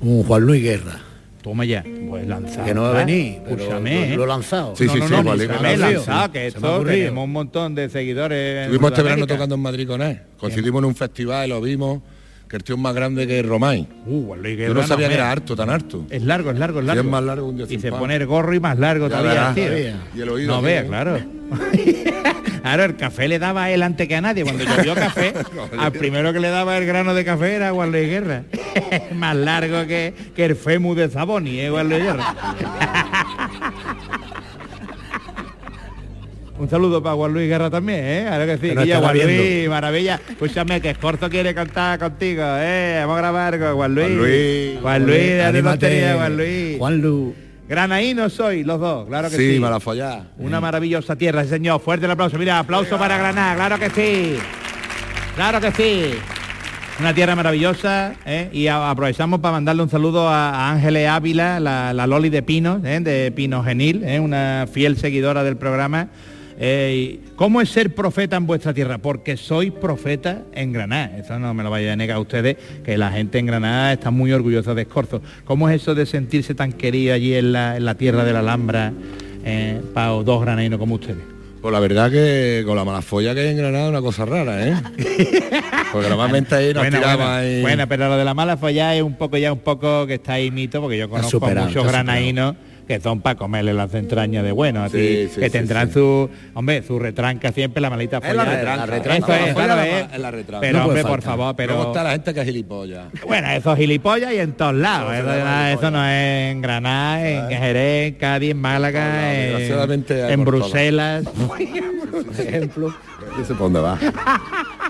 [0.01, 0.99] Un Juan Luis Guerra.
[1.43, 2.65] Toma ya, pues lanzado.
[2.65, 4.15] Que no va a venir, pero Escúchame, lo, ¿eh?
[4.15, 4.75] lo he lanzado.
[4.77, 5.47] Sí, sí, no, sí, no, sí.
[5.77, 8.63] lanzado, que esto tenemos un montón de seguidores.
[8.63, 10.21] en Tuvimos este verano tocando en Madrid con él.
[10.37, 12.01] Coincidimos en un festival lo vimos,
[12.53, 13.87] que el tío es más grande que Romay.
[14.05, 16.05] Uh, Yo no sabía que era harto, tan harto.
[16.11, 17.01] Es largo, es largo, es Sí, largo.
[17.01, 17.99] es más largo que un día Y se pan.
[17.99, 19.55] pone el gorro y más largo Ya todavía, verás.
[19.55, 19.97] tío.
[20.15, 20.85] Y el oído No aquí, vea, ¿eh?
[20.87, 21.19] claro.
[22.61, 24.43] claro, el café le daba a él antes que a nadie.
[24.43, 25.33] Cuando llovió café,
[25.79, 28.43] al primero que le daba el grano de café era Luis Guerra.
[29.15, 32.35] más largo que, que el fémur de Zaboni, ¿eh, Luis Guerra?
[36.63, 38.23] Un saludo para Juan Luis Guerra también, ¿eh?
[38.25, 38.73] Claro que sí.
[38.73, 40.21] Que estará Juan Luis, maravilla.
[40.29, 42.99] Escúchame, que Escorzo quiere cantar contigo, ¿eh?
[43.01, 44.07] Vamos a grabar con Juan Luis.
[44.07, 45.41] Juan Luis.
[45.41, 46.77] Juan Luis, tontería, Juan Luis.
[46.77, 47.35] Juan Lu.
[47.67, 49.55] Granaíno soy, los dos, claro que sí.
[49.55, 50.27] Sí, para follar.
[50.37, 51.81] Una maravillosa tierra, sí, señor.
[51.81, 52.37] Fuerte el aplauso.
[52.37, 54.37] Mira, aplauso para Granada, claro que sí.
[55.35, 56.13] Claro que sí.
[57.01, 58.47] Una tierra maravillosa ¿eh?
[58.53, 62.79] y aprovechamos para mandarle un saludo a, a Ángeles Ávila, la, la Loli de Pino,
[62.85, 63.01] ¿eh?
[63.01, 64.21] de Pino Genil, ¿eh?
[64.21, 66.07] una fiel seguidora del programa.
[66.59, 68.97] Eh, ¿Cómo es ser profeta en vuestra tierra?
[68.97, 71.17] Porque soy profeta en Granada.
[71.17, 74.11] Eso no me lo vaya a negar a ustedes, que la gente en Granada está
[74.11, 75.21] muy orgullosa de Escorzo.
[75.45, 78.39] ¿Cómo es eso de sentirse tan querido allí en la, en la tierra de la
[78.39, 78.93] Alhambra
[79.45, 81.33] eh, para dos granadinos como ustedes?
[81.61, 84.25] Pues la verdad que con la mala folla que hay en Granada es una cosa
[84.25, 84.75] rara, ¿eh?
[85.93, 87.61] Porque normalmente ahí nos ahí.
[87.61, 90.33] buena, pero lo de la mala follada es un poco ya un poco que está
[90.33, 92.55] ahí mito, porque yo conozco a muchos granadinos
[92.87, 95.93] que son para comerle las entrañas de bueno, así, Sí, sí, que tendrán sí.
[95.95, 98.83] su, hombre, su retranca siempre la malita Es la retranca.
[99.17, 100.13] Eso es, La claro, folla es.
[100.13, 100.61] es la retranca.
[100.61, 103.05] Pero No hombre, por favor, pero Luego está la gente que es gilipollas.
[103.25, 105.13] bueno, eso gilipollas y en todos lados.
[105.13, 111.23] Eso Eso, no es en Granada, en Jerez, en Cádiz, en Málaga, en, en Bruselas.
[111.47, 112.93] Por ejemplo.
[113.47, 113.97] Por dónde va.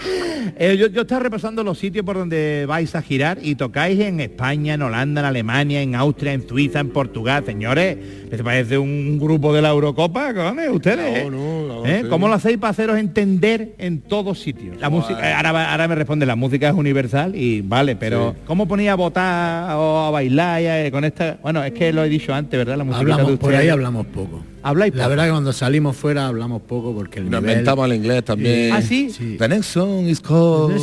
[0.56, 4.20] Eh, yo, yo estaba repasando los sitios por donde vais a girar y tocáis en
[4.20, 7.44] España, en Holanda, en Alemania, en Austria, en Suiza, en Portugal.
[7.46, 7.96] Señores,
[8.30, 10.34] ¿les parece un grupo de la Eurocopa?
[10.34, 11.24] ¿Cojones, ustedes?
[11.24, 12.00] No, no, no, ¿Eh?
[12.02, 12.08] sí.
[12.08, 14.78] ¿Cómo lo hacéis para haceros entender en todos sitios?
[14.80, 18.92] La música, eh, ahora, me responde, la música es universal y vale, pero ¿cómo ponía
[18.92, 21.38] a votar o a bailar ya, eh, con esta?
[21.42, 22.76] Bueno, es que lo he dicho antes, ¿verdad?
[22.76, 23.60] La música de Hablamos, por ustedes.
[23.60, 24.42] ahí hablamos poco.
[24.62, 27.50] Habláis La verdad que cuando salimos fuera hablamos poco porque el Nos nivel...
[27.52, 28.72] inventamos el inglés también.
[28.72, 29.36] ¿Ah, sí?
[29.38, 30.76] The next song is called...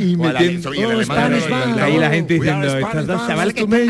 [0.00, 0.70] Y metiendo-.
[0.70, 2.66] Ahí la gente diciendo,
[3.26, 3.86] chavales que de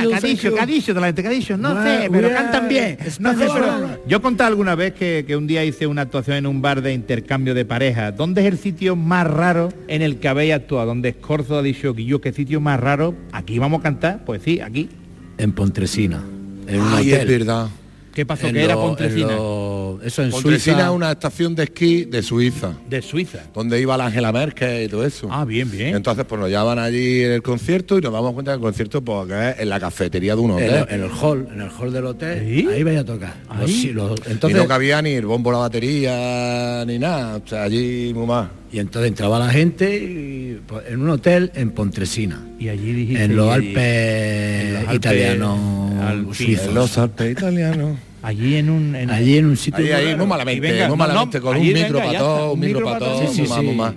[1.00, 2.98] la gente no sé, pero cantan bien.
[3.00, 3.98] No sé, Spanish pero man.
[4.06, 6.92] yo conté alguna vez que, que un día hice una actuación en un bar de
[6.92, 8.16] intercambio de parejas.
[8.16, 10.86] ¿Dónde es el sitio más raro en el que habéis actuado?
[10.86, 13.14] Donde Escorzo ha dicho que yo, ¿qué sitio más raro?
[13.32, 14.88] Aquí vamos a cantar, pues sí, aquí.
[15.38, 16.22] En Pontresina.
[16.66, 17.30] En un Ay, hotel.
[17.30, 17.68] es verdad.
[18.14, 18.46] ¿Qué pasó?
[18.48, 19.36] En que era lo- en Pontresina?
[19.36, 20.88] lo- eso en Pontresina Suiza.
[20.88, 23.44] es una estación de esquí de Suiza, De Suiza.
[23.54, 25.28] donde iba la Angela Merkel y todo eso.
[25.30, 25.94] Ah, bien, bien.
[25.94, 29.00] Entonces, pues nos llaman allí en el concierto y nos damos cuenta que el concierto
[29.02, 30.86] pues, que es en la cafetería de un hotel.
[30.88, 32.66] el- en el hall, en el hall del hotel, ¿Sí?
[32.68, 33.34] ahí vaya a tocar.
[33.60, 37.36] Los- los- y entonces, no cabía ni el bombo, la batería, ni nada.
[37.36, 38.48] O sea, allí muy más.
[38.72, 43.24] Y entonces entraba la gente y, pues, en un hotel en Pontresina, Y allí dijiste...
[43.24, 46.66] en los Alpes italianos suizos.
[46.68, 47.98] En los Alpes italianos.
[48.22, 48.94] Allí en un...
[48.94, 51.56] en- Allí en un sitio Ahí, ahí, muy malamente, venga, muy no, no, malamente, con
[51.56, 53.74] un micro venga, para está, un micro para todos, Sí, sí, muy más, sí.
[53.76, 53.94] más.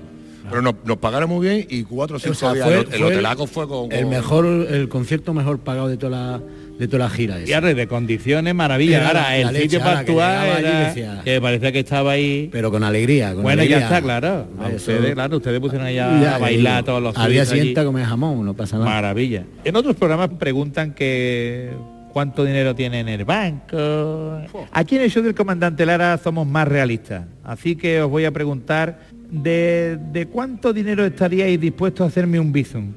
[0.50, 2.66] Pero nos, nos pagaron muy bien y cuatro o cinco O sea, días.
[2.66, 6.12] fue- el, el fue hotelaco fue con, el mejor el concierto mejor pagado de toda
[6.12, 6.42] la
[6.80, 7.72] de toda la gira esa.
[7.72, 8.98] Y de condiciones, maravilla.
[8.98, 12.12] Era Ahora, el leche, sitio para que actuar allí era- decía- que parecía que estaba
[12.12, 12.50] ahí.
[12.52, 13.80] pero con alegría con bueno, alegría.
[13.80, 14.48] ya está, claro.
[14.60, 17.84] A Eso- ustedes, claro, ustedes pusieron allá Ya, a bailar todos los al día siguiente
[17.86, 19.44] comer jamón no pasa nada Maravilla.
[19.64, 21.70] En otros programas preguntan que
[22.12, 24.40] cuánto dinero tiene en el banco.
[24.72, 27.26] Aquí en el show del comandante Lara somos más realistas.
[27.44, 29.00] Así que os voy a preguntar
[29.32, 32.92] de, de cuánto dinero estaríais dispuestos a hacerme un bizum.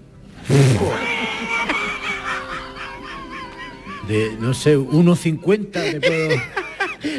[4.09, 6.41] De no sé 1.50 te puedo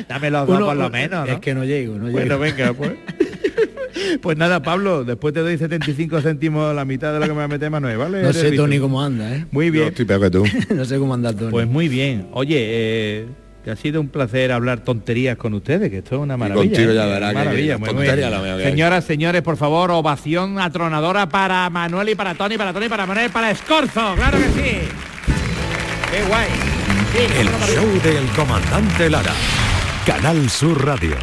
[0.08, 1.34] Dame los dos Uno- por lo menos, ¿no?
[1.34, 2.92] es que no llego no llego Bueno, venga, pues.
[4.22, 7.44] Pues nada, Pablo, después te doy 75 céntimos la mitad de lo que me va
[7.46, 8.22] a meter Manuel, ¿vale?
[8.22, 8.52] no sé.
[8.52, 9.88] Tony cómo anda eh Muy Yo bien.
[9.90, 10.46] estoy peor que tú.
[10.76, 12.28] no sé cómo anda Tony Pues muy bien.
[12.32, 13.26] Oye, eh,
[13.66, 16.64] que ha sido un placer hablar tonterías con ustedes, que esto es una maravilla.
[16.70, 16.96] contigo ¿eh?
[16.96, 18.70] ya verás que- maravilla, que muy, la bien.
[18.70, 23.30] Señoras, señores, por favor, ovación atronadora para Manuel y para Tony, para Tony, para Manuel,
[23.32, 24.78] para Escorzo, claro que sí.
[26.12, 26.77] Qué guay.
[27.20, 29.34] El show del comandante Lara.
[30.06, 31.16] Canal Sur Radio.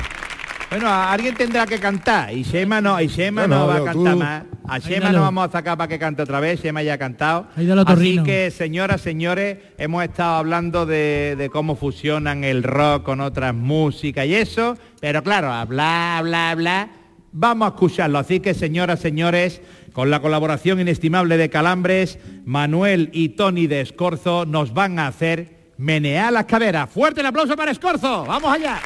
[0.68, 3.84] Bueno, alguien tendrá que cantar y Shema no, y Shema No, no, no, va a
[3.84, 4.18] cantar tú.
[4.18, 4.42] más.
[4.66, 7.46] A Shema no vamos a sacar para que cante otra vez, Shema ya ha cantado.
[7.86, 13.54] Así que, señoras, señores, hemos estado hablando de, de cómo fusionan el rock con otras
[13.54, 16.88] músicas y eso, pero claro, hablar, hablar, hablar,
[17.30, 18.18] vamos a escucharlo.
[18.18, 24.44] Así que, señoras, señores, con la colaboración inestimable de Calambres, Manuel y Tony de Escorzo
[24.44, 25.54] nos van a hacer
[25.84, 26.88] menear las caderas.
[26.88, 28.24] Fuerte el aplauso para Escorzo.
[28.24, 28.80] Vamos allá.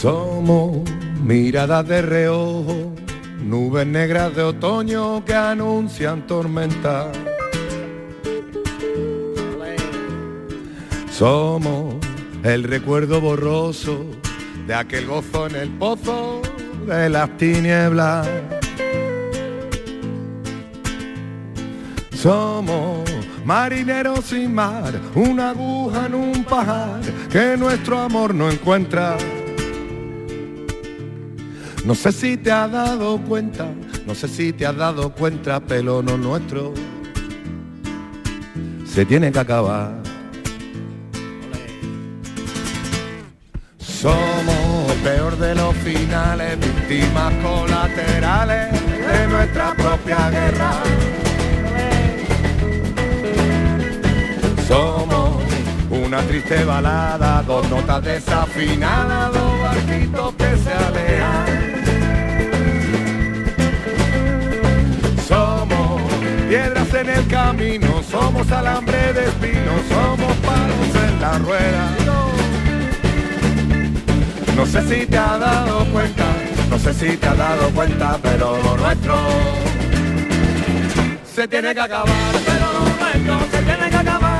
[0.00, 0.88] Somos
[1.24, 2.94] miradas de reojo,
[3.40, 7.10] nubes negras de otoño que anuncian tormenta.
[11.10, 11.96] Somos
[12.44, 14.06] el recuerdo borroso
[14.68, 16.40] de aquel gozo en el pozo
[16.86, 18.28] de las tinieblas.
[22.22, 23.08] Somos
[23.44, 27.00] marineros sin mar, una aguja en un pajar
[27.30, 29.16] que nuestro amor no encuentra.
[31.84, 33.68] No sé si te has dado cuenta,
[34.04, 36.74] no sé si te has dado cuenta, pero no nuestro
[38.84, 39.92] se tiene que acabar.
[43.78, 50.72] Somos peor de los finales, víctimas colaterales de nuestra propia guerra.
[54.68, 55.30] Somos
[55.90, 61.46] una triste balada, dos notas desafinadas, dos barquitos que se alejan.
[65.26, 66.02] Somos
[66.48, 71.96] piedras en el camino, somos alambre de espino, somos palos en la rueda.
[74.54, 76.24] No sé si te has dado cuenta,
[76.68, 79.14] no sé si te has dado cuenta, pero lo nuestro
[81.34, 82.12] se tiene que acabar.
[82.44, 84.37] Pero lo nuestro se tiene que acabar,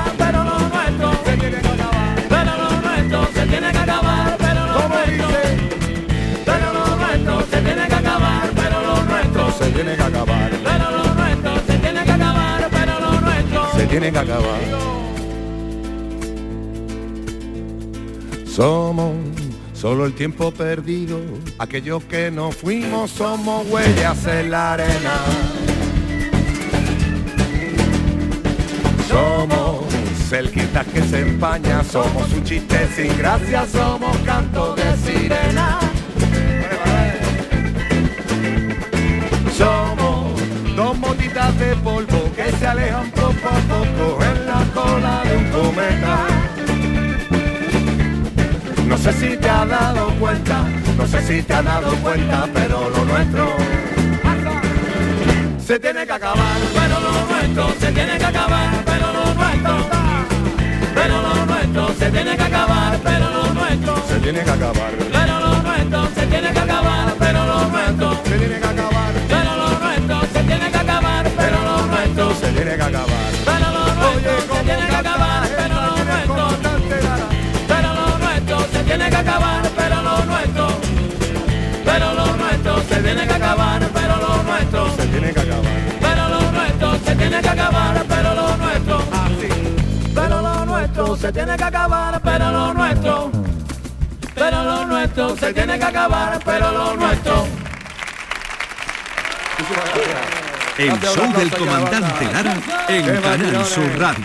[9.83, 10.51] tiene que acabar.
[10.51, 13.73] Pero lo nuestro se tiene que acabar, pero lo nuestro.
[13.77, 14.61] Se tiene que acabar.
[18.45, 19.15] Somos
[19.75, 21.21] solo el tiempo perdido.
[21.59, 25.15] Aquellos que no fuimos somos huellas en la arena.
[29.09, 29.85] Somos
[30.29, 35.88] cerquitas que se empaña, somos un chiste sin gracia, somos canto de sirena.
[41.39, 46.27] De polvo que se alejan poco a poco en la cola de un cometa.
[48.87, 50.65] No sé si te has dado cuenta,
[50.97, 53.55] no sé si te has dado cuenta, pero lo nuestro
[55.69, 56.57] se tiene que acabar.
[56.75, 59.77] Pero lo nuestro se tiene que acabar, pero lo nuestro.
[60.95, 63.97] Pero lo nuestro se tiene que acabar, pero lo nuestro.
[64.09, 64.93] Se tiene que acabar.
[65.13, 66.68] Pero lo nuestro se tiene que acabar,
[91.21, 93.31] se tiene que acabar, pero lo nuestro.
[94.35, 97.47] Pero lo nuestro se tiene que acabar, pero lo nuestro.
[100.79, 102.55] El show del comandante Lara
[102.89, 104.18] en Canal Sur Radio.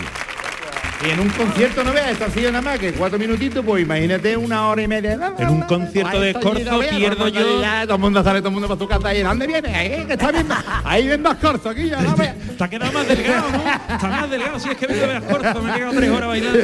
[1.06, 4.36] Y en un concierto no veas esta silla nada más que cuatro minutitos, pues imagínate
[4.38, 5.34] una hora y media.
[5.38, 7.42] En un concierto de escorzo pierdo yo.
[7.84, 9.68] todo el mundo sale, todo el mundo para su casa y ¿dónde viene?
[9.74, 12.36] Ahí, que está viendo, ahí ven más corto aquí ya, no veas.
[12.56, 13.94] Te ha quedado más delgado, ¿no?
[13.94, 16.60] Está más delgado, si es que vengo de escorzo, me he quedado tres horas bailando.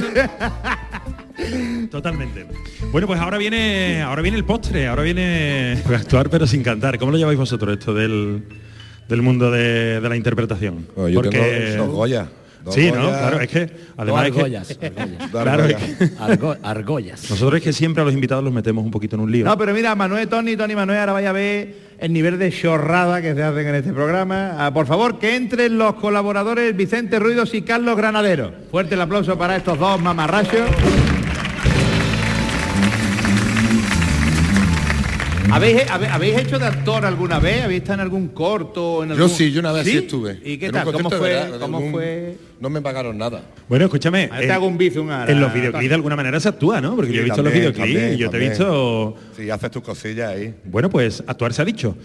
[1.90, 2.46] Totalmente.
[2.92, 6.98] Bueno, pues ahora viene, ahora viene el postre, ahora viene pues, actuar pero sin cantar.
[6.98, 8.44] ¿Cómo lo lleváis vosotros esto del,
[9.06, 10.86] del mundo de, de la interpretación?
[10.96, 11.44] Bueno, yo tengo
[11.84, 12.26] dos Goya.
[12.64, 13.08] Dos Sí, ¿no?
[13.08, 15.30] Claro, es que además es que- argollas, argollas.
[15.30, 17.30] Claro, es que- Argo- argollas.
[17.30, 19.44] nosotros es que siempre a los invitados los metemos un poquito en un lío.
[19.44, 23.20] No, pero mira, Manuel, Tony, Tony, Manuel, ahora vaya a ver el nivel de chorrada
[23.22, 24.54] que se hacen en este programa.
[24.66, 28.52] Ah, por favor, que entren los colaboradores Vicente Ruidos y Carlos Granadero.
[28.70, 30.60] Fuerte el aplauso para estos dos mamarrachos.
[35.52, 37.64] ¿Habéis, habe- ¿Habéis hecho de actor alguna vez?
[37.64, 39.02] ¿Habéis estado en algún corto?
[39.02, 40.38] En Yo algún- sí, yo una vez sí, estuve.
[40.44, 40.90] ¿Y qué tal?
[40.92, 41.50] ¿Cómo fue?
[41.60, 42.36] ¿Cómo algún- fue?
[42.60, 43.42] No me pagaron nada.
[43.68, 44.28] Bueno, escúchame.
[44.30, 44.78] Ahora te hago un
[45.10, 46.94] ahora, En los videoclips de alguna manera se actúa, ¿no?
[46.96, 49.16] Porque Sí, yo he visto también, los videoclips también, y yo te he visto...
[49.36, 50.54] Sí, haces tus cosillas ahí.
[50.64, 51.96] Bueno, pues actuar se ha dicho.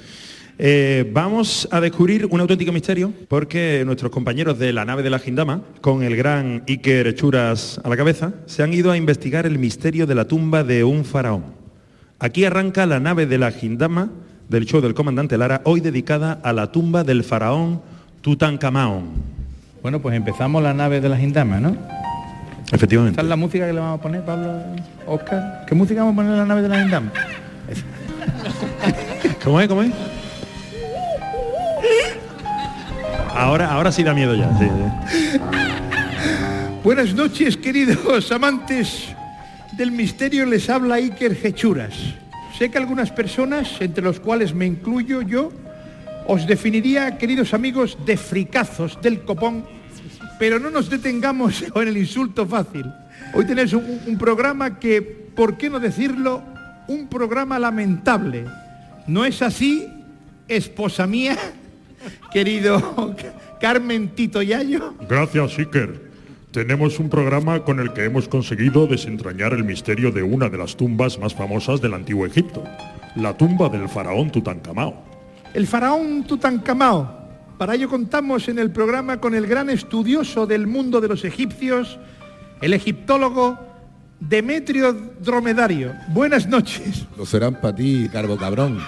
[0.58, 5.20] Eh, vamos a descubrir un auténtico misterio porque nuestros compañeros de la nave de la
[5.20, 9.60] Gindama, con el gran Iker Churas a la cabeza, se han ido a investigar el
[9.60, 11.65] misterio de la tumba de un faraón.
[12.20, 14.10] Aquí arranca la nave de la Gindama
[14.48, 17.82] del show del comandante Lara, hoy dedicada a la tumba del faraón
[18.22, 19.10] Tutankamón.
[19.82, 21.76] Bueno, pues empezamos la nave de las Indamas, ¿no?
[22.72, 23.12] Efectivamente.
[23.12, 24.54] ¿Esta es la música que le vamos a poner, Pablo?
[25.06, 25.66] Oscar.
[25.68, 27.12] ¿Qué música vamos a poner en la nave de las Indamas?
[29.44, 29.68] ¿Cómo es?
[29.68, 29.92] ¿Cómo es?
[33.36, 34.50] Ahora, ahora sí da miedo ya.
[34.58, 35.40] sí, sí.
[36.84, 39.16] Buenas noches, queridos amantes
[39.78, 40.46] del misterio.
[40.46, 41.94] Les habla Iker Hechuras.
[42.58, 45.52] Sé que algunas personas, entre los cuales me incluyo yo,
[46.28, 49.66] os definiría, queridos amigos, de fricazos del copón,
[50.40, 52.86] pero no nos detengamos con el insulto fácil.
[53.34, 56.42] Hoy tenéis un, un programa que, ¿por qué no decirlo?
[56.88, 58.46] Un programa lamentable.
[59.08, 59.88] ¿No es así,
[60.48, 61.38] esposa mía,
[62.32, 63.16] querido
[63.60, 64.96] Carmen Tito Yayo?
[65.08, 66.15] Gracias, Iker.
[66.56, 70.78] Tenemos un programa con el que hemos conseguido desentrañar el misterio de una de las
[70.78, 72.64] tumbas más famosas del antiguo Egipto,
[73.18, 74.94] la tumba del faraón Tutankamón.
[75.54, 77.28] El faraón Tutankamao.
[77.58, 82.00] Para ello contamos en el programa con el gran estudioso del mundo de los egipcios,
[82.62, 83.60] el egiptólogo
[84.22, 85.92] Demetrio Dromedario.
[86.14, 87.06] Buenas noches.
[87.18, 88.80] Lo serán para ti, Carbo Cabrón.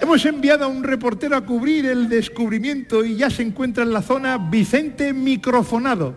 [0.00, 4.02] Hemos enviado a un reportero a cubrir el descubrimiento y ya se encuentra en la
[4.02, 6.14] zona Vicente Microfonado.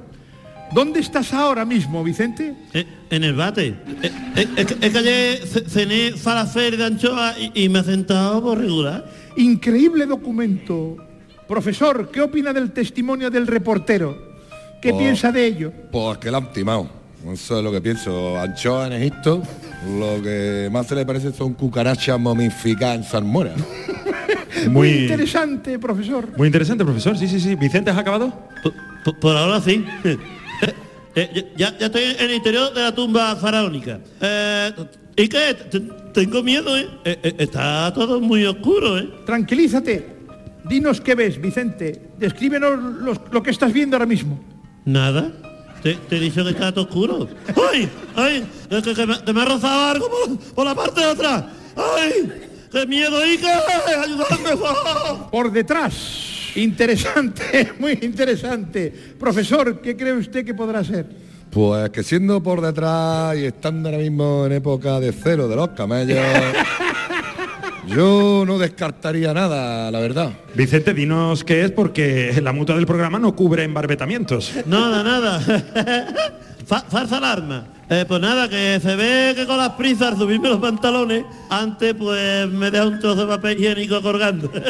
[0.71, 2.53] ¿Dónde estás ahora mismo, Vicente?
[2.73, 3.67] Eh, En el bate.
[4.01, 8.41] Eh, eh, Es, que- ayer ce- cené falafel de anchoa y, y me ha sentado
[8.41, 9.05] por regular.
[9.35, 10.95] Increíble documento.
[11.47, 14.17] Profesor, ¿qué opina del testimonio del reportero?
[14.81, 14.97] ¿Qué Oh.
[14.97, 15.73] piensa de ello?
[15.91, 16.89] Pues que la han timado.
[17.31, 18.39] Eso es lo que pienso.
[18.39, 19.41] Anchoa en Egipto,
[19.99, 23.53] lo que más se le parece son cucarachas momificadas en salmuera.
[24.69, 26.27] Muy, interesante, profesor.
[26.37, 27.17] muy interesante, profesor.
[27.17, 27.55] Sí, sí, sí.
[27.55, 28.31] Vicente, ¿has acabado?
[29.03, 29.83] Por, por ahora sí.
[31.13, 33.99] Eh, ya, ya estoy en el interior de la tumba faraónica.
[34.21, 34.71] Eh,
[35.17, 35.53] ¿Y qué?
[35.69, 35.81] T-
[36.13, 36.87] Tengo miedo, ¿eh?
[37.03, 39.09] Eh, eh, Está todo muy oscuro, ¿eh?
[39.25, 40.07] Tranquilízate.
[40.69, 42.01] Dinos qué ves, Vicente.
[42.17, 44.39] Descríbenos los- lo que estás viendo ahora mismo.
[44.85, 45.33] Nada.
[45.83, 47.27] Te, te he dicho que está todo oscuro.
[47.71, 47.89] ¡Ay!
[48.15, 48.45] ¡Ay!
[48.69, 51.43] Que, que- que me, que me ha rozado algo por, por la parte de atrás.
[51.75, 52.31] ¡Ay!
[52.71, 53.47] ¡Qué miedo, hija!
[54.03, 55.29] ¡Ayudadme, por favor!
[55.31, 55.93] Por detrás.
[56.55, 58.93] Interesante, muy interesante.
[59.19, 61.05] Profesor, ¿qué cree usted que podrá ser?
[61.49, 65.69] Pues que siendo por detrás y estando ahora mismo en época de cero de los
[65.69, 66.17] camellos,
[67.87, 70.31] yo no descartaría nada, la verdad.
[70.55, 74.53] Vicente, dinos qué es porque la mutua del programa no cubre embarbetamientos.
[74.65, 75.39] Nada, nada.
[76.65, 77.65] Fa- falsa alarma.
[77.89, 81.93] Eh, pues nada, que se ve que con las prisas al subirme los pantalones, antes
[81.93, 84.51] pues me deja un trozo de papel higiénico colgando.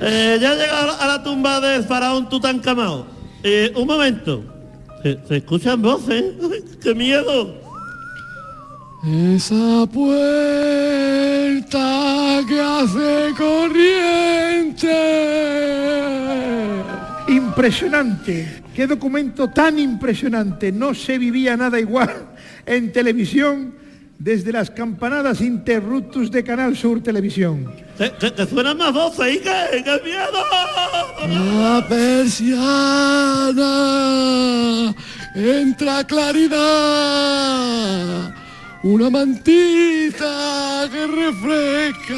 [0.00, 3.04] Eh, ya he llegado a la, tumba del faraón Tutankamón.
[3.44, 4.42] Eh, un momento.
[5.02, 6.24] Se, se escuchan voces.
[6.82, 7.63] ¡Qué miedo!
[9.06, 10.14] Esa puerta
[12.48, 14.94] que hace corriente.
[17.28, 18.62] Impresionante.
[18.74, 20.72] Qué documento tan impresionante.
[20.72, 22.30] No se vivía nada igual
[22.64, 23.74] en televisión
[24.18, 27.70] desde las campanadas interruptus de Canal Sur Televisión.
[27.98, 29.34] Que, que- que suenan más voces.
[29.34, 29.82] ¿Y qué?
[29.84, 30.42] ¡Qué miedo!
[31.60, 32.54] La persiana
[35.34, 36.54] entra claridad.
[38.84, 42.14] Una mantita que refresca.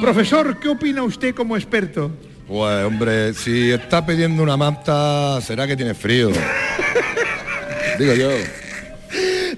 [0.00, 2.10] Profesor, ¿qué opina usted como experto?
[2.48, 6.30] Pues hombre, si está pidiendo una manta, será que tiene frío.
[7.98, 8.28] Digo yo.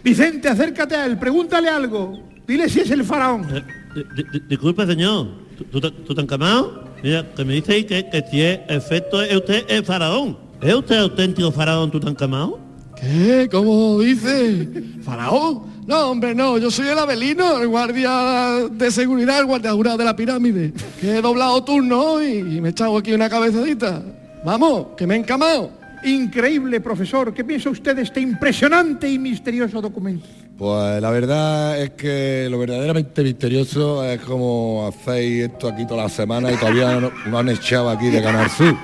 [0.05, 2.23] Vicente, acércate a él, pregúntale algo.
[2.47, 3.47] Dile si es el faraón.
[3.95, 5.29] Di- di- Disculpe, señor.
[5.71, 6.85] ¿Tú, tú, tú tan camado?
[7.03, 10.39] Mira, que me dice que, que si es efecto es usted el faraón.
[10.61, 12.68] ¿Es usted auténtico faraón Tutankamón?
[13.01, 13.49] ¿Qué?
[13.51, 14.69] ¿Cómo dice?
[15.03, 15.79] ¿Faraón?
[15.87, 16.59] No, hombre, no.
[16.59, 20.73] Yo soy el Abelino, el guardia de seguridad, el guardia jurado de la pirámide.
[21.01, 24.03] Que he doblado turno y, y me he echado aquí una cabezadita.
[24.45, 25.71] Vamos, que me he encamado.
[26.05, 27.33] Increíble, profesor.
[27.33, 30.27] ¿Qué piensa usted de este impresionante y misterioso documento?
[30.57, 36.09] Pues la verdad es que lo verdaderamente misterioso es como hacéis esto aquí toda la
[36.09, 38.77] semana y todavía no, no han echado aquí de Canal Sur.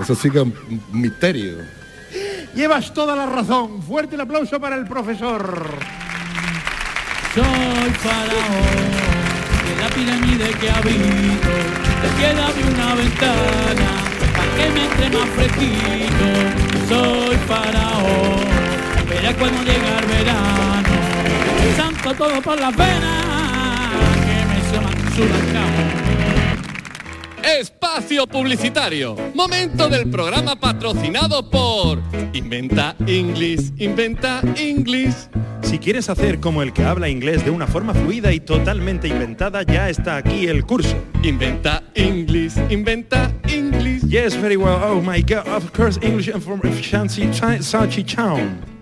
[0.00, 0.54] Eso sí que es un
[0.92, 1.54] un misterio.
[2.56, 3.82] Llevas toda la razón.
[3.82, 5.62] Fuerte el aplauso para el profesor.
[7.34, 8.90] Soy faraón
[9.66, 11.52] de la pirámide que habito.
[12.00, 13.90] Te queda una ventana
[14.34, 16.26] para que me entre más fresquito.
[16.88, 18.40] Soy faraón,
[19.06, 20.94] verás cuando llega el verano.
[21.76, 23.24] Santo todo por las venas
[24.24, 25.55] que me suman cabo.
[27.46, 29.14] Espacio publicitario.
[29.34, 35.14] Momento del programa patrocinado por Inventa English, Inventa English.
[35.62, 39.62] Si quieres hacer como el que habla inglés de una forma fluida y totalmente inventada,
[39.62, 40.96] ya está aquí el curso.
[41.22, 44.02] Inventa English, Inventa English.
[44.08, 44.78] Yes, very well.
[44.82, 48.75] Oh my God, of course, English and from Shanxi, Chi- Sachi Town.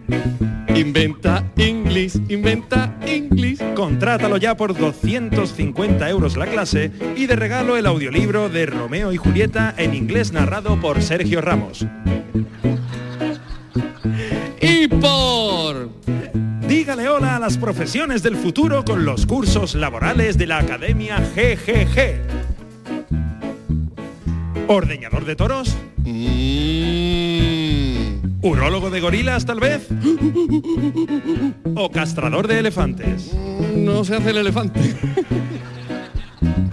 [0.74, 3.60] Inventa English, Inventa English.
[3.74, 9.16] Contrátalo ya por 250 euros la clase y de regalo el audiolibro de Romeo y
[9.16, 11.86] Julieta en inglés narrado por Sergio Ramos.
[14.60, 15.90] Y por
[16.68, 22.20] Dígale hola a las profesiones del futuro con los cursos laborales de la Academia GGG.
[24.66, 25.76] ¿Ordeñador de toros?
[28.44, 29.88] ¿Urólogo de gorilas, tal vez?
[31.74, 33.32] ¿O castrador de elefantes?
[33.74, 34.94] No se hace el elefante.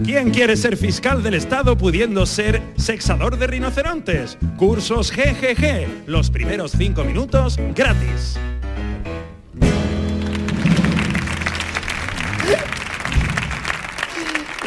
[0.04, 4.36] ¿Quién quiere ser fiscal del Estado pudiendo ser sexador de rinocerontes?
[4.58, 8.38] Cursos GGG, los primeros cinco minutos gratis.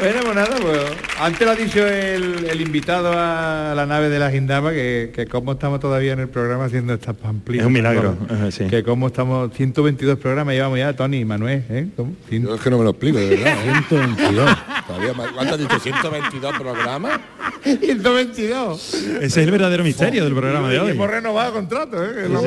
[0.06, 0.80] Bueno, pues nada, pues
[1.20, 5.26] antes lo ha dicho el, el invitado a la nave de la Gindama, que, que
[5.26, 7.64] cómo estamos todavía en el programa haciendo estas pamplinas.
[7.64, 8.16] Es un milagro,
[8.52, 8.66] sí.
[8.66, 11.88] Que cómo estamos, 122 programas llevamos ya, Tony y Manuel, ¿eh?
[11.96, 12.14] ¿Cómo?
[12.30, 13.58] Yo es que no me lo explico, de verdad.
[13.90, 14.58] 122.
[14.88, 15.80] Todavía más- ¿Cuánto has dicho?
[15.80, 17.20] ¿122 programas?
[17.64, 18.94] 122.
[18.94, 20.92] Ese es el verdadero misterio del programa de Y hoy.
[20.92, 22.10] Hemos renovado contrato, ¿eh?
[22.16, 22.30] Que Sí.
[22.32, 22.44] más-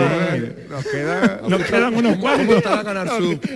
[0.70, 1.40] Nos queda...
[1.48, 2.62] Nos quedan unos cuantos.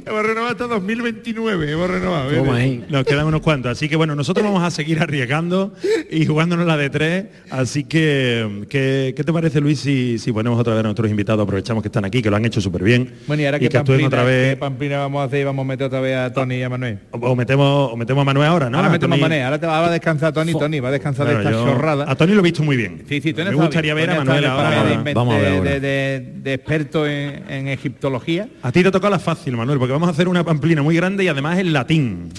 [0.07, 2.31] Hemos renovado hasta 2029, hemos renovado.
[2.59, 2.81] ¿eh?
[2.89, 3.73] Nos quedan unos cuantos.
[3.73, 5.73] Así que bueno, nosotros vamos a seguir arriesgando
[6.11, 7.25] y jugándonos la de tres.
[7.51, 11.43] Así que, ¿qué, qué te parece, Luis, si, si ponemos otra vez a nuestros invitados?
[11.45, 13.15] Aprovechamos que están aquí, que lo han hecho súper bien.
[13.27, 14.51] Bueno, y ahora que que pamplina, otra vez.
[14.51, 16.69] ¿qué pamplina vamos a hacer y vamos a meter otra vez a Tony y a
[16.69, 16.99] Manuel.
[17.13, 18.72] O metemos, o metemos a Manuel ahora, ¿no?
[18.79, 21.39] Ahora metemos Tony- moneda, ahora te va a descansar Tony, Tony, va a descansar Claro,
[21.41, 22.05] de esta yo- chorrada.
[22.11, 23.05] A Tony lo he visto muy bien.
[23.09, 24.07] Sí, sí, Tony Me gustaría bien.
[24.09, 24.85] ver a Tony Manuel ahora.
[25.05, 25.71] de Vamos a ver de, ahora.
[25.71, 28.49] de- de- de experto en, en egiptología.
[28.63, 31.25] A ti te toca la fácil, Manuel, porque vamos a hacer una pamplina muy grande
[31.25, 32.31] y además en latín.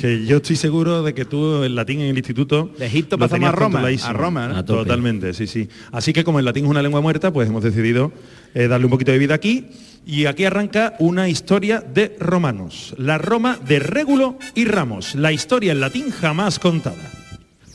[0.00, 3.50] Que yo estoy seguro de que tú el latín en el instituto De Egipto pasamos
[3.50, 4.64] a Roma, a Roma, ¿no?
[4.64, 5.68] Totalmente, sí, sí.
[5.92, 8.10] Así que como el latín es una lengua muerta, pues hemos decidido
[8.54, 9.66] eh, darle un poquito de vida aquí.
[10.06, 12.94] Y aquí arranca una historia de romanos.
[12.96, 15.14] La Roma de Régulo y Ramos.
[15.14, 17.10] La historia en latín jamás contada.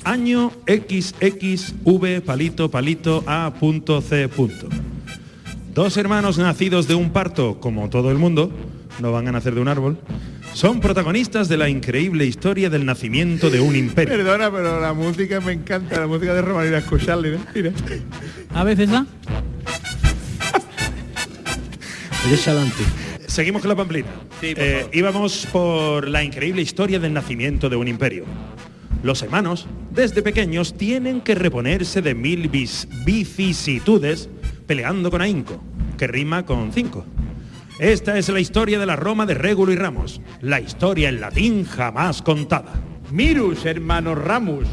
[0.03, 4.67] Año XXV palito palito A punto C punto.
[5.75, 8.51] Dos hermanos nacidos de un parto, como todo el mundo,
[8.99, 9.99] no van a nacer de un árbol,
[10.53, 14.15] son protagonistas de la increíble historia del nacimiento de un imperio.
[14.15, 17.39] Perdona, pero la música me encanta, la música de Roma, ir a escucharle, ¿no?
[17.53, 17.71] Mira.
[18.53, 19.05] A veces ¿ah?
[22.47, 22.83] adelante.
[23.27, 24.07] Seguimos con la pamplina.
[24.41, 28.25] Eh, íbamos por la increíble historia del nacimiento de un imperio.
[29.03, 34.29] Los hermanos, desde pequeños, tienen que reponerse de mil vicisitudes
[34.65, 35.63] peleando con ahínco,
[35.97, 37.05] que rima con cinco.
[37.79, 41.65] Esta es la historia de la Roma de Régulo y Ramos, la historia en latín
[41.65, 42.71] jamás contada.
[43.11, 44.65] Mirus, hermanos Ramus,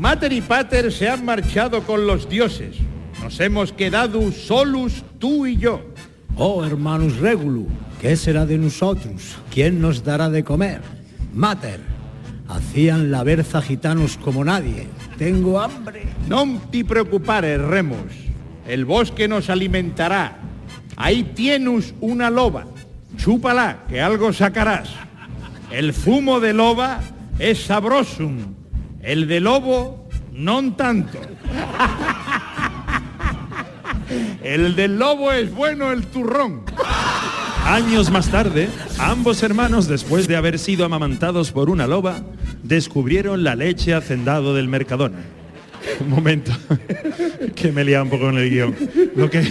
[0.00, 2.76] Mater y Pater se han marchado con los dioses.
[3.22, 5.82] Nos hemos quedado solos tú y yo.
[6.36, 7.66] Oh, hermanos Regulu,
[8.00, 9.36] ¿qué será de nosotros?
[9.52, 10.80] ¿Quién nos dará de comer?
[11.34, 11.80] Mater,
[12.48, 14.86] hacían la berza gitanos como nadie.
[15.18, 16.04] Tengo hambre.
[16.26, 18.12] No te preocupares, Remus.
[18.66, 20.47] El bosque nos alimentará.
[21.00, 22.66] Ahí tienes una loba.
[23.16, 24.90] Chúpala, que algo sacarás.
[25.70, 27.00] El zumo de loba
[27.38, 28.54] es sabrosum.
[29.00, 31.22] El de lobo, non tanto.
[34.42, 36.64] El del lobo es bueno el turrón.
[37.64, 38.68] Años más tarde,
[38.98, 42.22] ambos hermanos, después de haber sido amamantados por una loba,
[42.64, 45.37] descubrieron la leche hacendado del Mercadona.
[46.00, 46.52] Un momento,
[47.54, 48.74] que me he un poco con el guion.
[49.16, 49.46] Lo que,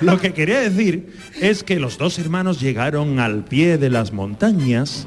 [0.00, 5.06] lo que quería decir es que los dos hermanos llegaron al pie de las montañas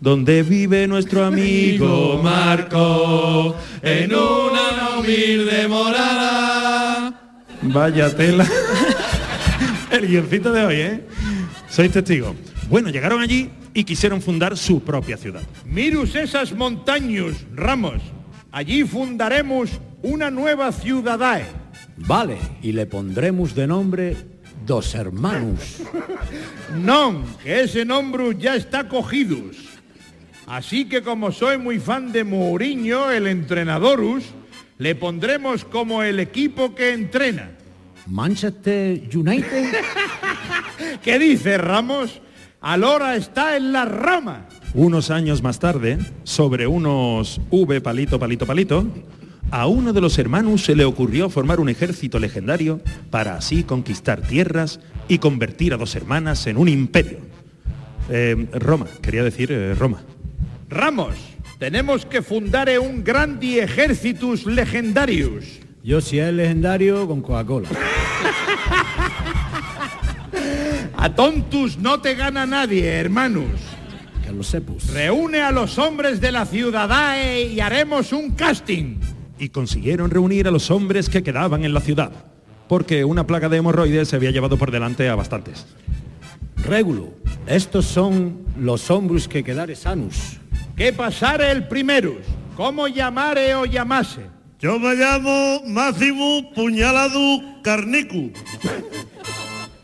[0.00, 7.40] donde vive nuestro amigo Marco en una humilde morada.
[7.62, 8.46] Vaya tela.
[9.90, 11.06] El guioncito de hoy, ¿eh?
[11.70, 12.34] Sois testigo.
[12.68, 15.42] Bueno, llegaron allí y quisieron fundar su propia ciudad.
[15.64, 18.02] Mirus esas montañas, Ramos.
[18.54, 19.68] Allí fundaremos
[20.04, 21.44] una nueva ciudadae.
[21.96, 24.16] Vale, y le pondremos de nombre
[24.64, 25.82] Dos Hermanos.
[26.78, 29.58] Non, que ese nombre ya está cogidos.
[30.46, 34.22] Así que como soy muy fan de Mourinho, el entrenadorus,
[34.78, 37.50] le pondremos como el equipo que entrena.
[38.06, 39.74] Manchester United.
[41.02, 42.22] ¿Qué dice Ramos?
[42.60, 44.46] Alora está en la rama.
[44.74, 48.84] Unos años más tarde, sobre unos V palito palito palito,
[49.52, 54.22] a uno de los hermanos se le ocurrió formar un ejército legendario para así conquistar
[54.22, 57.18] tierras y convertir a dos hermanas en un imperio.
[58.10, 60.02] Eh, Roma, quería decir eh, Roma.
[60.68, 61.14] Ramos,
[61.60, 65.60] tenemos que fundar un grandi ejércitus legendarius.
[65.84, 67.68] Yo si es legendario con Coca-Cola.
[70.96, 73.60] A tontus no te gana nadie, hermanos.
[74.34, 74.92] Que lo sepus.
[74.92, 78.96] Reúne a los hombres de la ciudadae y haremos un casting.
[79.38, 82.10] Y consiguieron reunir a los hombres que quedaban en la ciudad,
[82.68, 85.66] porque una plaga de hemorroides se había llevado por delante a bastantes.
[86.56, 87.14] Régulo,
[87.46, 90.38] estos son los hombres que quedare sanus.
[90.76, 92.24] ¿Qué pasare el primerus?
[92.56, 94.22] ¿Cómo llamare o llamase?
[94.58, 98.32] Yo me llamo Máximo Puñaladu Carnicu.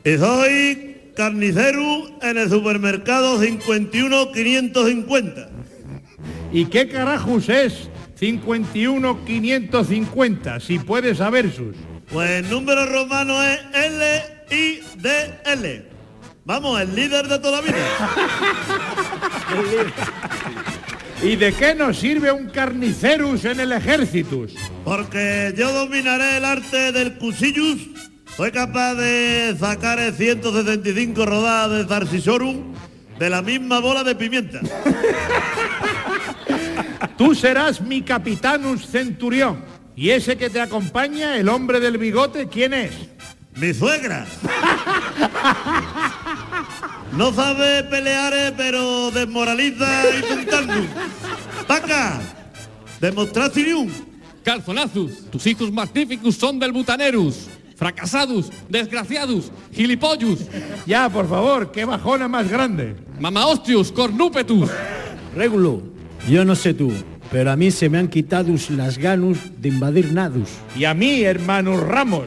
[0.05, 0.90] Y soy
[1.21, 5.51] carnicero en el supermercado 51550.
[6.51, 10.61] ¿Y qué carajos es 51550?
[10.61, 11.77] Si puedes saber sus.
[12.11, 13.61] Pues el número romano es
[14.51, 15.85] L-I-D-L.
[16.47, 17.77] Vamos, el líder de toda la vida.
[21.23, 24.55] ¿Y de qué nos sirve un carnicerus en el ejércitus?
[24.87, 28.10] Porque yo dominaré el arte del cusillus.
[28.41, 32.73] Soy capaz de sacar 165 rodadas de Zarcisorum
[33.19, 34.61] de la misma bola de pimienta.
[37.19, 39.63] Tú serás mi capitanus centurión.
[39.95, 42.93] ¿Y ese que te acompaña, el hombre del bigote, quién es?
[43.57, 44.27] Mi suegra.
[47.13, 50.87] No sabe pelear, eh, pero desmoraliza y puntarnos.
[51.67, 52.23] ¡Paca!
[53.03, 53.91] Demostración.
[54.43, 57.51] Calzonazus, tus hijos magníficos son del butanerus.
[57.81, 60.41] Fracasados, desgraciados, gilipollus.
[60.87, 62.95] Ya, por favor, qué bajona más grande.
[63.19, 64.69] Mamaostius, cornúpetus.
[65.35, 65.83] Régulo,
[66.29, 66.93] Yo no sé tú,
[67.33, 70.51] pero a mí se me han quitado las ganas de invadir nadus.
[70.77, 72.27] Y a mí, hermano Ramos,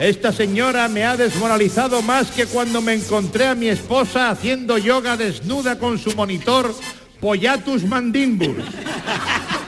[0.00, 5.16] esta señora me ha desmoralizado más que cuando me encontré a mi esposa haciendo yoga
[5.16, 6.74] desnuda con su monitor
[7.20, 8.56] Pollatus Mandimbus.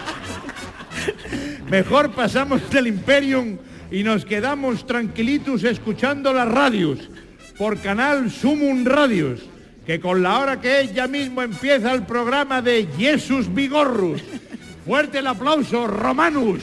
[1.70, 3.58] Mejor pasamos del Imperium
[3.90, 6.98] y nos quedamos tranquilitos escuchando las radios
[7.58, 9.40] por canal Sumum Radios,
[9.84, 14.22] que con la hora que es ya mismo empieza el programa de Jesus Vigorrus.
[14.86, 16.62] Fuerte el aplauso, Romanus.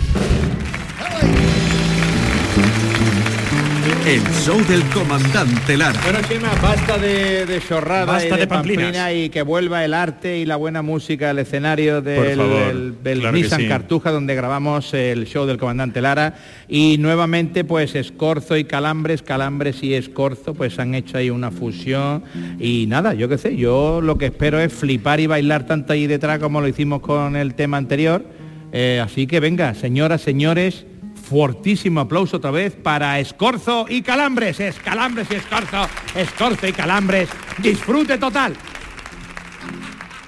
[4.06, 6.00] El show del comandante Lara.
[6.04, 8.84] Bueno, Chema, basta de, de chorrada Basta y de, de pamplinas.
[8.86, 13.20] pamplina y que vuelva el arte y la buena música al escenario del, del- del
[13.20, 13.68] claro Nissan sí.
[13.68, 16.36] Cartuja donde grabamos el show del comandante Lara
[16.68, 22.24] y nuevamente pues Escorzo y Calambres, Calambres y Escorzo pues han hecho ahí una fusión
[22.60, 26.08] y nada, yo qué sé, yo lo que espero es flipar y bailar tanto ahí
[26.08, 28.26] detrás como lo hicimos con el tema anterior,
[28.74, 30.86] Eh, así que venga, señoras, señores,
[31.30, 34.62] Fortísimo aplauso otra vez para Escorzo y Calambres.
[34.62, 37.28] Es Calambres y Escorzo, Escorzo y Calambres.
[37.62, 38.54] Disfrute total.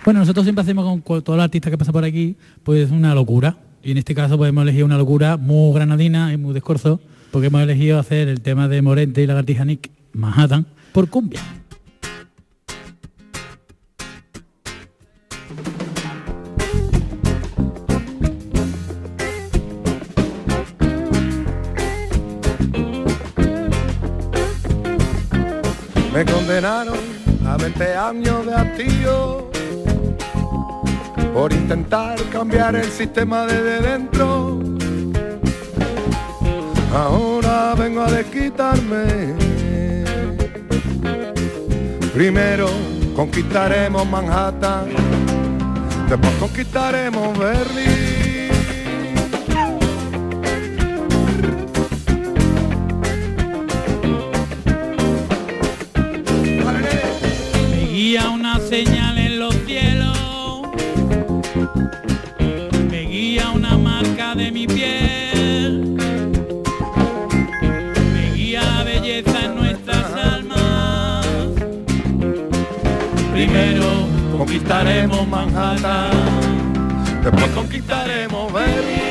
[0.03, 3.57] Bueno, nosotros siempre hacemos con todos los artistas que pasan por aquí, pues una locura.
[3.81, 6.99] Y en este caso pues hemos elegido una locura muy granadina y muy de escorzo,
[7.31, 11.41] porque hemos elegido hacer el tema de Morente y Lagartija Nick, Manhattan, por cumbia.
[26.19, 26.99] Me condenaron
[27.47, 29.49] a 20 años de hastío
[31.33, 34.59] por intentar cambiar el sistema desde dentro.
[36.93, 39.33] Ahora vengo a desquitarme.
[42.13, 42.67] Primero
[43.15, 44.89] conquistaremos Manhattan,
[46.09, 48.08] después conquistaremos Berlín.
[58.69, 60.61] Señal en los cielos,
[62.87, 65.97] me guía una marca de mi piel,
[68.13, 71.25] me guía belleza en nuestras almas.
[73.33, 74.07] Primero
[74.37, 76.11] conquistaremos Manhattan,
[77.23, 79.08] después conquistaremos Berlín.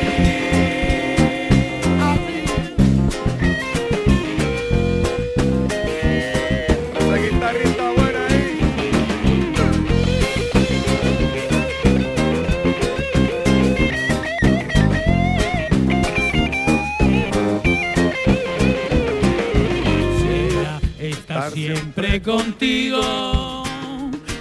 [22.21, 23.65] Contigo.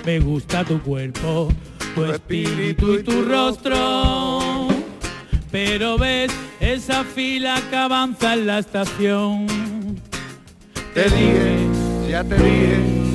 [0.05, 1.49] Me gusta tu cuerpo,
[1.95, 4.67] tu espíritu y tu rostro.
[5.51, 9.47] Pero ves esa fila que avanza en la estación.
[10.93, 13.06] Te dije, ya te dije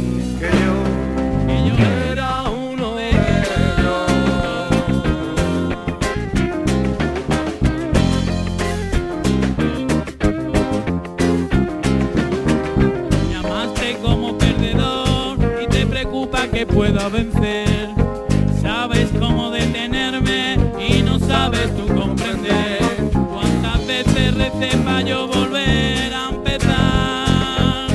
[16.63, 17.89] que pueda vencer.
[18.61, 22.79] Sabes cómo detenerme y no sabes tú comprender.
[23.13, 27.89] Cuántas veces recé para yo volver a empezar.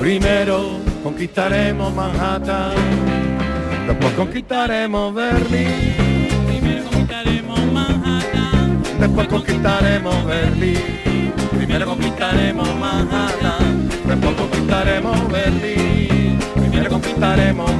[0.00, 2.72] Primero conquistaremos Manhattan,
[3.86, 6.26] después conquistaremos Berlín.
[6.46, 11.32] Primero conquistaremos Manhattan, después conquistaremos Berlín.
[11.54, 15.90] Primero conquistaremos Manhattan, después conquistaremos Berlín.
[16.80, 17.79] Primero conquistaremos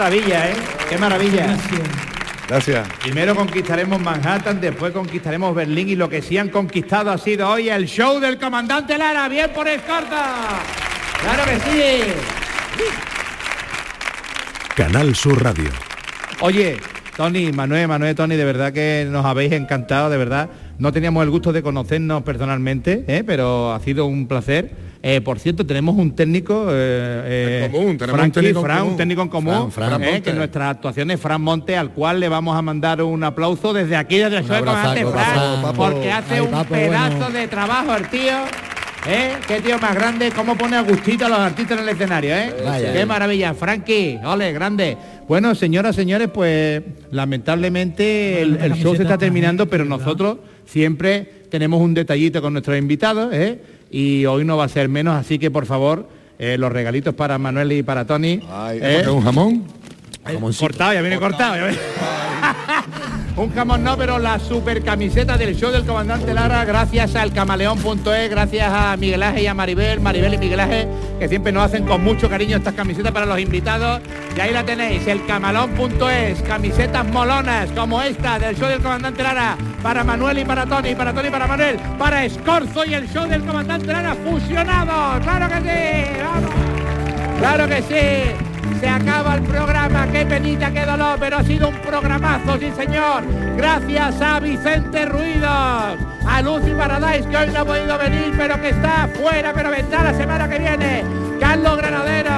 [0.00, 0.54] maravilla, ¿eh?
[0.88, 1.58] Qué maravilla.
[2.48, 2.88] Gracias.
[3.02, 7.68] Primero conquistaremos Manhattan, después conquistaremos Berlín y lo que sí han conquistado ha sido hoy
[7.68, 9.28] el show del comandante Lara.
[9.28, 10.60] Bien por Escorta.
[11.20, 12.02] Claro que sí.
[14.74, 15.68] Canal Sur Radio.
[16.40, 16.78] Oye,
[17.14, 20.48] Tony, Manuel, Manuel, Tony, de verdad que nos habéis encantado, de verdad.
[20.78, 23.22] No teníamos el gusto de conocernos personalmente, ¿eh?
[23.22, 24.89] pero ha sido un placer.
[25.02, 28.78] Eh, por cierto, tenemos un técnico eh, En común, tenemos un Frankie, técnico en Fran,
[28.80, 28.90] común.
[28.92, 30.22] un técnico en común, Fran, Fran eh, Monte.
[30.22, 33.96] que nuestra actuación es Fran Monte, al cual le vamos a mandar un aplauso desde
[33.96, 35.72] aquí, desde el Fran, papo.
[35.74, 37.30] porque hace Ay, un papo, pedazo bueno.
[37.30, 38.34] de trabajo el tío.
[39.08, 39.32] ¿Eh?
[39.48, 42.54] Qué tío más grande, cómo pone a gustito a los artistas en el escenario, ¿eh?
[42.62, 42.92] Vaya.
[42.92, 44.94] Qué maravilla, Frankie, ole, grande.
[45.26, 51.80] Bueno, señoras, señores, pues lamentablemente el, el show se está terminando, pero nosotros siempre tenemos
[51.80, 53.58] un detallito con nuestros invitados, ¿eh?
[53.90, 57.38] Y hoy no va a ser menos, así que por favor, eh, los regalitos para
[57.38, 58.40] Manuel y para Tony.
[58.72, 59.04] ¿eh?
[59.08, 59.64] ¿Un jamón?
[60.28, 61.56] Eh, cortado, ya viene cortado.
[61.56, 61.78] ya viene-
[63.40, 68.28] Un jamón no, pero la super camiseta del show del comandante Lara, gracias al camaleón.es,
[68.28, 70.88] gracias a Miguel Ángel y a Maribel, Maribel y Miguel Ángel,
[71.18, 74.02] que siempre nos hacen con mucho cariño estas camisetas para los invitados.
[74.36, 79.56] Y ahí la tenéis, el camalón.es, camisetas molonas como esta del show del comandante Lara,
[79.82, 83.26] para Manuel y para Tony, para Tony y para Manuel, para Escorzo y el show
[83.26, 85.24] del comandante Lara fusionados.
[85.24, 86.10] ¡Claro que sí!
[86.22, 87.38] ¡Vamos!
[87.38, 88.49] Claro que sí.
[88.80, 93.22] Se acaba el programa, qué penita, qué dolor, pero ha sido un programazo, sí señor.
[93.56, 98.70] Gracias a Vicente Ruidos, a Lucy Paradise, que hoy no ha podido venir, pero que
[98.70, 101.04] está fuera, pero vendrá la semana que viene.
[101.40, 102.30] Carlos Granadero,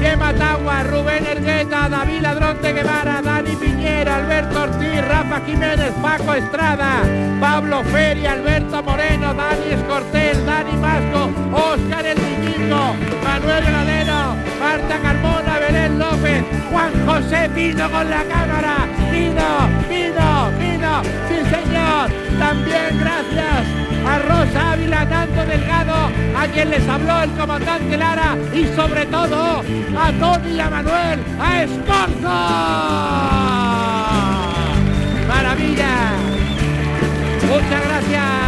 [0.00, 6.34] Gemma Tagua, Rubén Ergueta, David Ladrón de Guevara, Dani Piñera, Alberto Ortiz, Rafa Jiménez, Paco
[6.34, 7.02] Estrada,
[7.40, 12.94] Pablo Feria, Alberto Moreno, Dani Escortel, Dani Masco, Óscar El Niñito,
[13.24, 15.35] Manuel Granadero, Marta Carmona,
[15.98, 23.66] López, Juan José Pino con la cámara, Pino, Pino, Pino, sí señor, también gracias
[24.06, 29.62] a Rosa Ávila, Nando Delgado, a quien les habló el comandante Lara y sobre todo
[29.98, 32.28] a Tony y a Manuel, a Escorzo.
[35.28, 36.12] Maravilla.
[37.48, 38.45] Muchas gracias.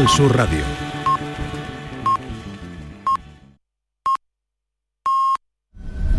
[0.00, 0.69] Canal Sur Radio.